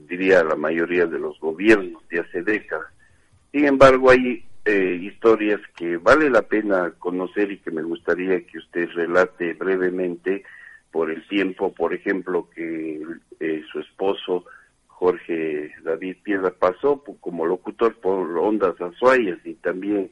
[0.08, 2.88] diría, la mayoría de los gobiernos de hace décadas.
[3.52, 8.58] Sin embargo, hay eh, historias que vale la pena conocer y que me gustaría que
[8.60, 10.44] usted relate brevemente
[10.92, 13.02] por el tiempo, por ejemplo, que
[13.40, 14.46] eh, su esposo
[15.00, 20.12] Jorge David Piedra pasó como locutor por Ondas Azuayas y también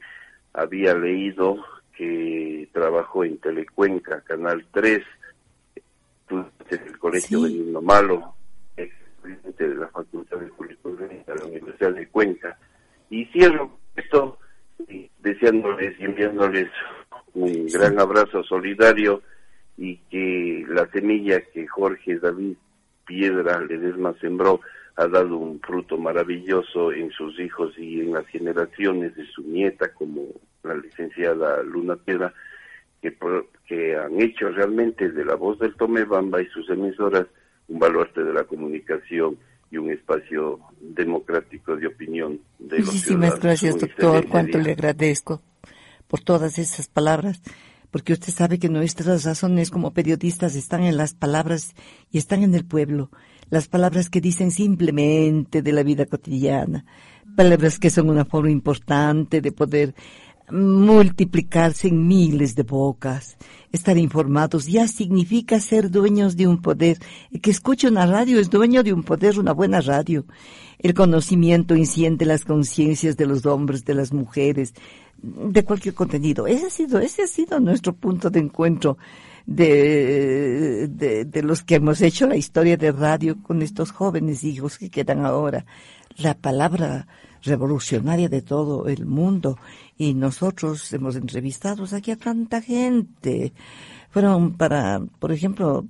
[0.54, 1.62] había leído
[1.94, 5.02] que trabajó en Telecuenca, Canal 3,
[6.30, 7.44] en el Colegio sí.
[7.44, 8.34] Benigno Malo,
[9.20, 12.58] presidente de la Facultad de Jurisprudencia de la Universidad de Cuenca.
[13.10, 14.38] Y cierro esto
[15.18, 16.70] deseándoles y enviándoles
[17.34, 19.22] un gran abrazo solidario
[19.76, 22.56] y que la semilla que Jorge David
[23.04, 24.60] Piedra Ledesma sembró
[24.98, 29.94] ha dado un fruto maravilloso en sus hijos y en las generaciones de su nieta,
[29.94, 30.22] como
[30.64, 32.34] la licenciada Luna Piedra,
[33.00, 33.16] que,
[33.68, 37.26] que han hecho realmente de la voz del Tomebamba y sus emisoras
[37.68, 39.38] un baluarte de la comunicación
[39.70, 44.26] y un espacio democrático de opinión de Muchísimas los gracias, doctor.
[44.26, 45.42] Cuánto le agradezco
[46.08, 47.40] por todas esas palabras,
[47.92, 51.76] porque usted sabe que nuestras razones como periodistas están en las palabras
[52.10, 53.10] y están en el pueblo.
[53.50, 56.84] Las palabras que dicen simplemente de la vida cotidiana,
[57.36, 59.94] palabras que son una forma importante de poder
[60.50, 63.36] multiplicarse en miles de bocas.
[63.70, 66.98] Estar informados ya significa ser dueños de un poder.
[67.30, 70.24] El que escucha una radio es dueño de un poder, una buena radio.
[70.78, 74.74] El conocimiento enciende las conciencias de los hombres, de las mujeres,
[75.20, 76.46] de cualquier contenido.
[76.46, 78.96] Ese ha sido, ese ha sido nuestro punto de encuentro
[79.48, 84.76] de, de, de los que hemos hecho la historia de radio con estos jóvenes hijos
[84.76, 85.64] que quedan ahora.
[86.18, 87.06] La palabra
[87.42, 89.58] revolucionaria de todo el mundo.
[89.96, 93.54] Y nosotros hemos entrevistado aquí a tanta gente.
[94.10, 95.86] Fueron para, por ejemplo,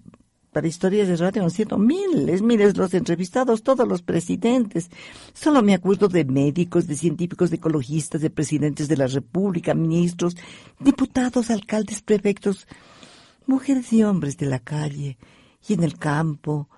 [0.52, 4.88] para historias de radio han sido miles, miles los entrevistados, todos los presidentes.
[5.34, 10.36] Solo me acuerdo de médicos, de científicos, de ecologistas, de presidentes de la República, ministros,
[10.78, 12.68] diputados, alcaldes, prefectos,
[13.48, 15.18] mujeres y hombres de la calle
[15.66, 16.68] y en el campo,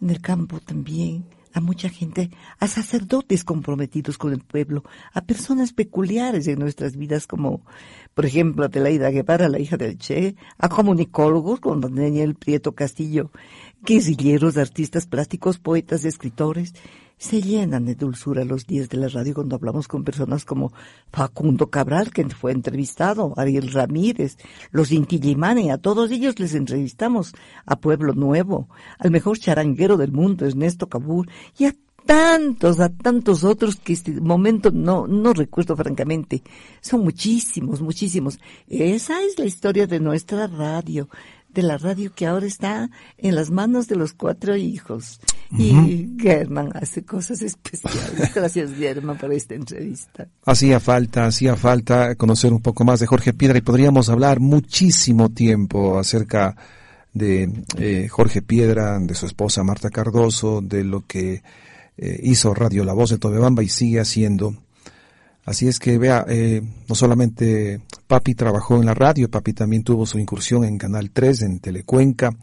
[0.00, 5.72] en el campo también a mucha gente, a sacerdotes comprometidos con el pueblo, a personas
[5.72, 7.62] peculiares en nuestras vidas como,
[8.14, 13.30] por ejemplo, Adelaida Guevara, la hija del Che, a comunicólogos como Daniel Prieto Castillo,
[13.82, 16.74] guerrilleros, artistas plásticos, poetas, escritores,
[17.18, 20.72] se llenan de dulzura los días de la radio cuando hablamos con personas como
[21.12, 24.38] Facundo Cabral, que fue entrevistado, Ariel Ramírez,
[24.70, 25.18] los Inti
[25.70, 27.34] a todos ellos les entrevistamos,
[27.66, 31.74] a Pueblo Nuevo, al mejor charanguero del mundo, Ernesto Cabur, y a
[32.06, 36.42] tantos, a tantos otros que este momento no, no recuerdo francamente.
[36.80, 38.38] Son muchísimos, muchísimos.
[38.66, 41.10] Esa es la historia de nuestra radio
[41.58, 45.18] de la radio que ahora está en las manos de los cuatro hijos.
[45.50, 48.32] Y Germán hace cosas especiales.
[48.32, 50.28] Gracias, Germán, por esta entrevista.
[50.44, 55.30] Hacía falta, hacía falta conocer un poco más de Jorge Piedra y podríamos hablar muchísimo
[55.30, 56.54] tiempo acerca
[57.12, 61.42] de eh, Jorge Piedra, de su esposa Marta Cardoso, de lo que
[61.96, 64.54] eh, hizo Radio La Voz de Tobebamba y sigue haciendo
[65.48, 70.04] Así es que vea, eh, no solamente Papi trabajó en la radio, Papi también tuvo
[70.04, 72.36] su incursión en Canal 3, en Telecuenca,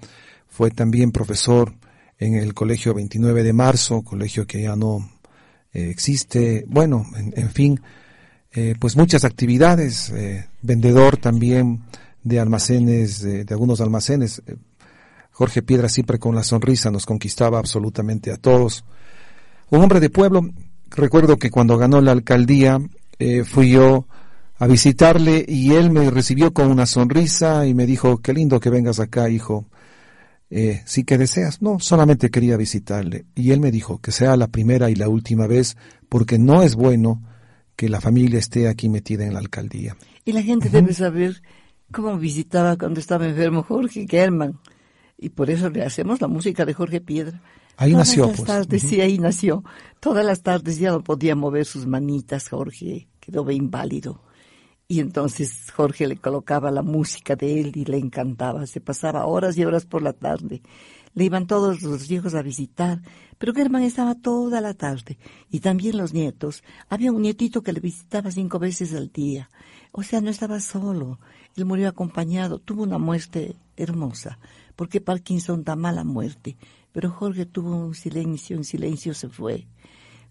[0.48, 1.72] fue también profesor
[2.18, 5.08] en el Colegio 29 de Marzo, colegio que ya no
[5.72, 7.80] eh, existe, bueno, en, fin,
[8.52, 10.12] eh, pues muchas actividades,
[10.64, 11.84] vendedor también
[12.24, 14.42] de almacenes, de algunos almacenes.
[15.30, 18.84] Jorge Piedra siempre con la sonrisa nos conquistaba absolutamente a todos.
[19.70, 20.50] Un hombre de pueblo,
[20.96, 22.80] recuerdo que cuando ganó la alcaldía
[23.20, 24.08] eh, fui yo
[24.58, 28.70] a visitarle y él me recibió con una sonrisa y me dijo, qué lindo que
[28.70, 29.66] vengas acá, hijo.
[30.50, 31.62] Eh, sí que deseas.
[31.62, 33.26] No, solamente quería visitarle.
[33.36, 35.76] Y él me dijo que sea la primera y la última vez
[36.08, 37.22] porque no es bueno
[37.76, 39.98] que la familia esté aquí metida en la alcaldía.
[40.24, 41.42] Y la gente debe saber
[41.92, 44.60] cómo visitaba cuando estaba enfermo Jorge Germán.
[45.18, 47.42] Y por eso le hacemos la música de Jorge Piedra.
[47.78, 48.48] Ahí Todas nació, las pues.
[48.48, 49.64] tardes, sí, ahí nació.
[50.00, 54.22] Todas las tardes ya no podía mover sus manitas, Jorge, quedó inválido.
[54.88, 58.68] Y entonces Jorge le colocaba la música de él y le encantaba.
[58.68, 60.62] Se pasaba horas y horas por la tarde.
[61.16, 63.02] Le iban todos los hijos a visitar,
[63.38, 65.18] pero Germán estaba toda la tarde.
[65.50, 66.64] Y también los nietos.
[66.88, 69.50] Había un nietito que le visitaba cinco veces al día.
[69.92, 71.20] O sea, no estaba solo.
[71.56, 72.60] Él murió acompañado.
[72.60, 74.38] Tuvo una muerte hermosa.
[74.76, 76.58] Porque Parkinson da mala muerte
[76.96, 79.68] pero Jorge tuvo un silencio, en silencio se fue.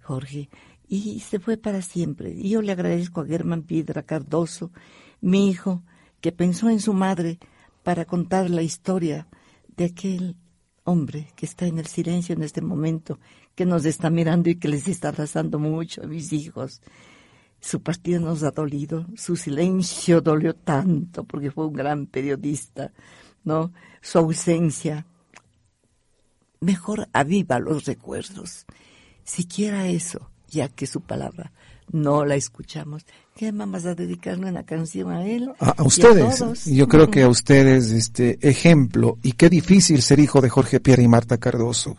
[0.00, 0.48] Jorge,
[0.88, 2.32] y se fue para siempre.
[2.32, 4.70] Y yo le agradezco a Germán Piedra Cardoso,
[5.20, 5.82] mi hijo,
[6.22, 7.38] que pensó en su madre
[7.82, 9.28] para contar la historia
[9.76, 10.36] de aquel
[10.84, 13.18] hombre que está en el silencio en este momento,
[13.54, 16.80] que nos está mirando y que les está abrazando mucho a mis hijos.
[17.60, 22.90] Su partida nos ha dolido, su silencio dolió tanto porque fue un gran periodista,
[23.44, 23.70] ¿no?
[24.00, 25.04] Su ausencia.
[26.64, 28.64] Mejor aviva los recuerdos.
[29.22, 31.52] Siquiera eso, ya que su palabra
[31.92, 33.04] no la escuchamos.
[33.36, 35.50] ¿Qué vamos a dedicarle una canción a él?
[35.58, 36.64] A, ustedes.
[36.64, 39.18] Yo creo que a ustedes, este ejemplo.
[39.22, 41.98] Y qué difícil ser hijo de Jorge Pierre y Marta Cardoso.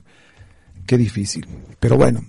[0.87, 1.47] Qué difícil.
[1.79, 2.25] Pero bueno,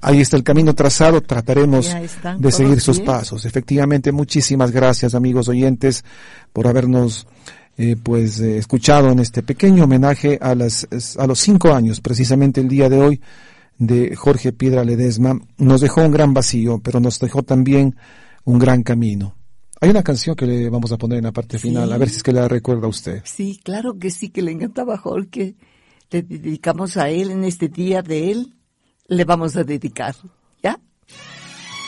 [0.00, 1.20] ahí está el camino trazado.
[1.20, 1.94] Trataremos
[2.38, 3.44] de seguir sus pasos.
[3.44, 6.04] Efectivamente, muchísimas gracias, amigos oyentes,
[6.52, 7.28] por habernos
[7.78, 12.60] eh, pues eh, escuchado en este pequeño homenaje a las a los cinco años, precisamente
[12.60, 13.20] el día de hoy
[13.78, 17.94] de Jorge Piedra Ledesma, nos dejó un gran vacío, pero nos dejó también
[18.44, 19.36] un gran camino.
[19.80, 22.16] Hay una canción que le vamos a poner en la parte final, a ver si
[22.16, 23.22] es que la recuerda usted.
[23.24, 25.54] Sí, claro que sí, que le encantaba a Jorge.
[26.10, 28.56] Le dedicamos a él en este día de él,
[29.06, 30.16] le vamos a dedicar.
[30.62, 30.80] ¿Ya?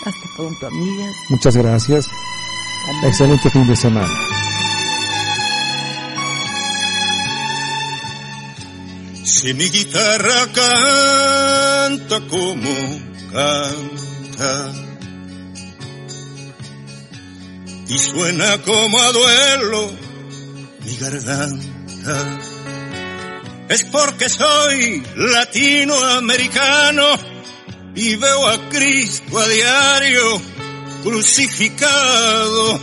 [0.05, 1.16] Hasta pronto, amigas.
[1.30, 2.07] Muchas gracias.
[3.05, 4.39] Excelente fin de semana.
[9.32, 13.00] Si mi guitarra canta como
[13.32, 14.72] canta.
[17.88, 19.92] Y suena como a duelo
[20.84, 22.40] mi garganta,
[23.68, 27.06] es porque soy latinoamericano
[27.94, 30.42] y veo a Cristo a diario
[31.04, 32.80] crucificado.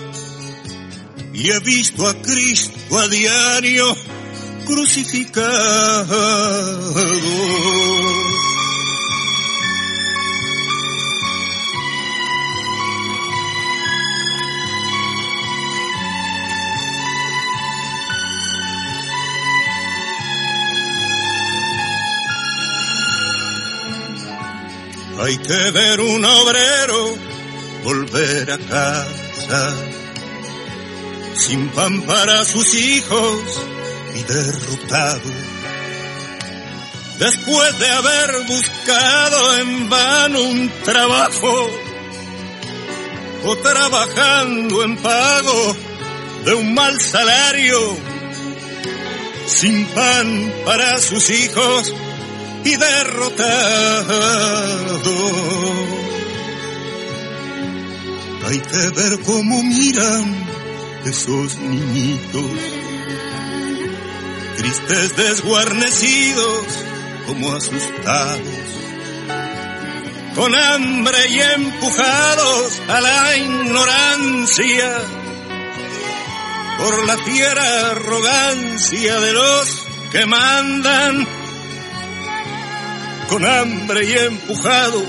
[1.33, 4.16] Y he visto a Cristo a diario
[4.67, 6.17] crucificado.
[25.19, 27.17] Hay que ver un obrero
[27.83, 29.75] volver a casa
[31.33, 33.41] sin pan para sus hijos
[34.17, 35.31] y derrotado.
[37.19, 41.69] Después de haber buscado en vano un trabajo
[43.45, 45.75] o trabajando en pago
[46.45, 47.97] de un mal salario,
[49.45, 51.93] sin pan para sus hijos
[52.63, 54.07] y derrotado.
[58.47, 60.47] Hay que ver cómo miran
[61.05, 62.76] esos niñitos
[64.57, 66.65] tristes desguarnecidos
[67.27, 68.41] como asustados,
[70.35, 74.97] con hambre y empujados a la ignorancia
[76.77, 81.27] por la fiera arrogancia de los que mandan,
[83.29, 85.03] con hambre y empujados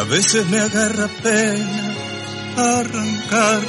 [0.04, 1.96] A veces me agarra pena
[2.58, 3.62] arrancar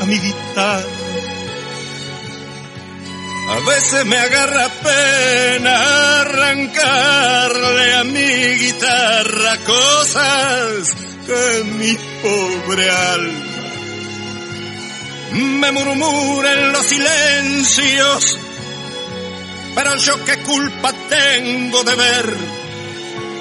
[0.00, 0.86] a mi guitarra.
[3.50, 10.94] A veces me agarra pena arrancarle a mi guitarra cosas
[11.26, 13.52] que mi pobre alma
[15.32, 18.38] me murmura en los silencios.
[19.74, 22.61] Pero yo qué culpa tengo de ver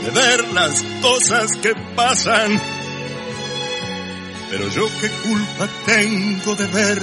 [0.04, 2.60] de ver las cosas que pasan.
[4.50, 7.02] Pero yo qué culpa tengo de ver,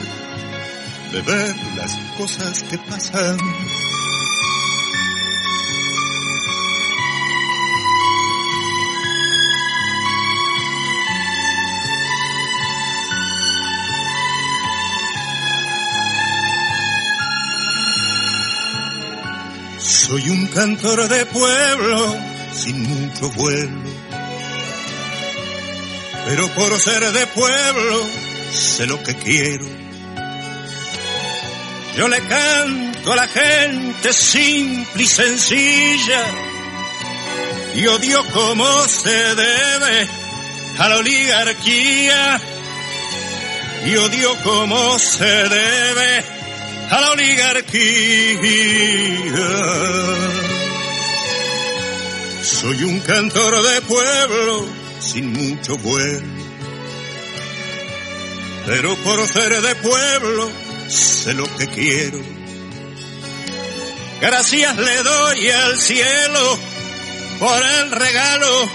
[1.13, 3.39] de ver las cosas que pasan.
[19.79, 22.28] Soy un cantor de pueblo
[22.59, 23.81] sin mucho vuelo.
[26.27, 28.07] Pero por ser de pueblo,
[28.53, 29.67] sé lo que quiero.
[31.97, 36.25] Yo le canto a la gente simple y sencilla
[37.75, 40.09] y odio como se debe
[40.79, 42.41] a la oligarquía
[43.87, 46.25] y odio como se debe
[46.91, 47.89] a la oligarquía.
[52.51, 54.67] Soy un cantor de pueblo
[55.01, 56.27] sin mucho vuelo.
[58.67, 60.51] Pero por ser de pueblo
[60.89, 62.19] sé lo que quiero.
[64.21, 66.59] Gracias le doy al cielo
[67.39, 68.71] por el regalo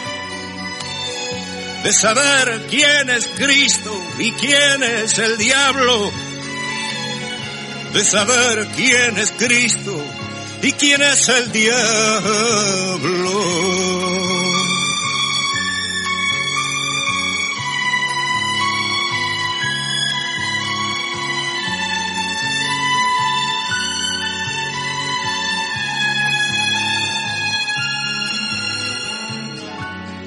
[1.84, 6.12] de saber quién es Cristo y quién es el diablo.
[7.92, 10.03] De saber quién es Cristo
[10.64, 11.74] y quién es el diablo.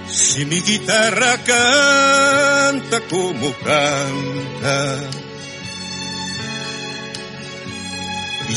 [0.07, 5.26] Si mi guitarra canta como canta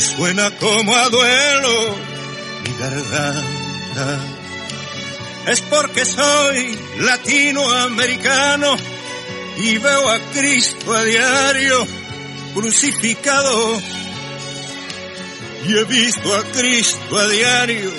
[0.00, 1.96] suena como a duelo
[2.64, 4.24] mi garganta,
[5.48, 8.76] es porque soy latinoamericano
[9.58, 11.86] y veo a Cristo a diario
[12.54, 13.80] crucificado
[15.66, 17.92] y he visto a Cristo a diario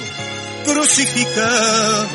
[0.66, 2.12] crucificado.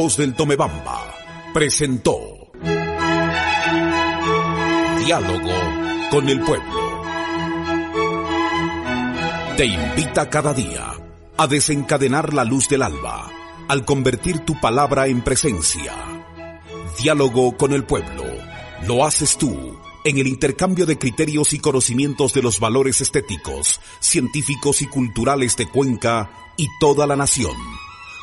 [0.00, 1.12] Voz del Tomebamba
[1.52, 2.52] presentó
[5.04, 5.54] Diálogo
[6.08, 7.02] con el Pueblo.
[9.56, 10.92] Te invita cada día
[11.36, 13.28] a desencadenar la luz del alba
[13.66, 15.96] al convertir tu palabra en presencia.
[17.02, 18.22] Diálogo con el Pueblo.
[18.86, 24.80] Lo haces tú en el intercambio de criterios y conocimientos de los valores estéticos, científicos
[24.80, 27.56] y culturales de Cuenca y toda la nación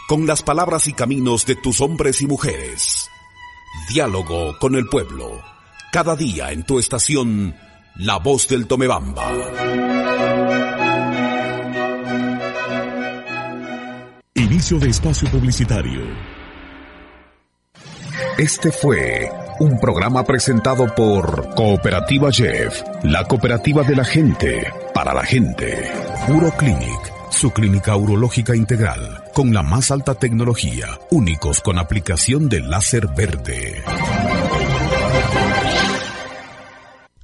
[0.07, 3.09] con las palabras y caminos de tus hombres y mujeres.
[3.89, 5.41] Diálogo con el pueblo.
[5.91, 7.55] Cada día en tu estación,
[7.95, 9.31] La Voz del Tomebamba.
[14.35, 16.01] Inicio de espacio publicitario.
[18.37, 19.29] Este fue
[19.59, 25.91] un programa presentado por Cooperativa Jeff, la cooperativa de la gente, para la gente.
[26.27, 33.05] Uroclinic su clínica urológica integral, con la más alta tecnología, únicos con aplicación de láser
[33.17, 33.83] verde.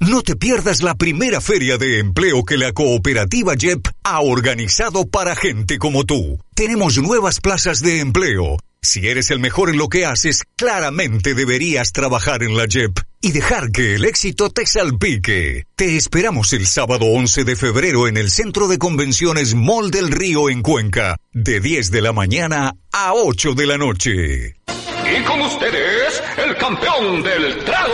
[0.02, 5.38] No te pierdas la primera feria de empleo que la cooperativa JEP ha organizado para
[5.38, 6.38] gente como tú.
[6.54, 11.92] Tenemos nuevas plazas de empleo si eres el mejor en lo que haces, claramente deberías
[11.92, 15.68] trabajar en la JEP y dejar que el éxito te salpique.
[15.76, 20.50] Te esperamos el sábado 11 de febrero en el Centro de Convenciones Mall del Río
[20.50, 24.56] en Cuenca, de 10 de la mañana a 8 de la noche.
[24.66, 27.94] Y con ustedes, el campeón del trago.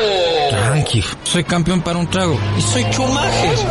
[0.52, 3.66] Tranqui, soy campeón para un trago y soy chumajes.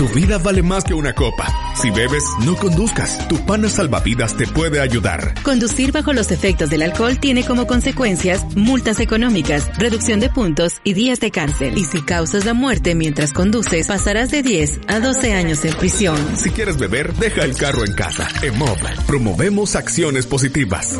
[0.00, 1.46] Tu vida vale más que una copa.
[1.74, 3.28] Si bebes, no conduzcas.
[3.28, 5.34] Tu pana salvavidas te puede ayudar.
[5.42, 10.94] Conducir bajo los efectos del alcohol tiene como consecuencias multas económicas, reducción de puntos y
[10.94, 11.76] días de cárcel.
[11.76, 16.16] Y si causas la muerte mientras conduces, pasarás de 10 a 12 años en prisión.
[16.38, 18.26] Si quieres beber, deja el carro en casa.
[18.40, 20.98] En MOB, promovemos acciones positivas.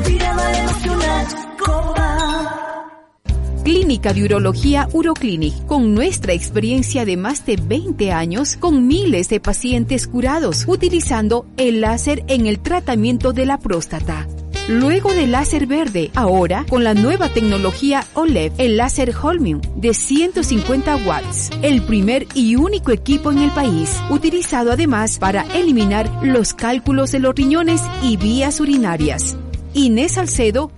[3.63, 9.41] Clínica de Urología Uroclinic, con nuestra experiencia de más de 20 años, con miles de
[9.41, 14.27] pacientes curados, utilizando el láser en el tratamiento de la próstata.
[14.69, 20.97] Luego del láser verde, ahora con la nueva tecnología OLED, el láser Holmium de 150
[20.97, 27.11] watts, el primer y único equipo en el país, utilizado además para eliminar los cálculos
[27.11, 29.37] de los riñones y vías urinarias.
[29.75, 30.71] Inés Salcedo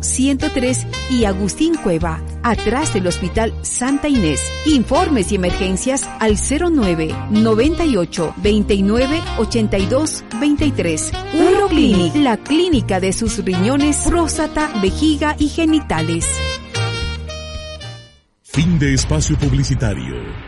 [0.00, 4.40] 103 y Agustín Cueva, atrás del Hospital Santa Inés.
[4.66, 11.12] Informes y emergencias al 09 98 29 82 23.
[11.34, 16.26] Uroclinic, la clínica de sus riñones, próstata, vejiga y genitales.
[18.42, 20.41] Fin de espacio publicitario.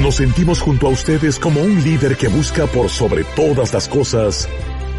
[0.00, 4.48] Nos sentimos junto a ustedes como un líder que busca por sobre todas las cosas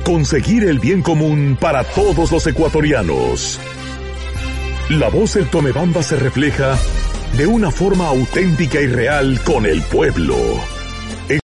[0.04, 3.60] conseguir el bien común para todos los ecuatorianos.
[4.90, 6.78] La voz del Tomebamba se refleja
[7.38, 10.36] de una forma auténtica y real con el pueblo.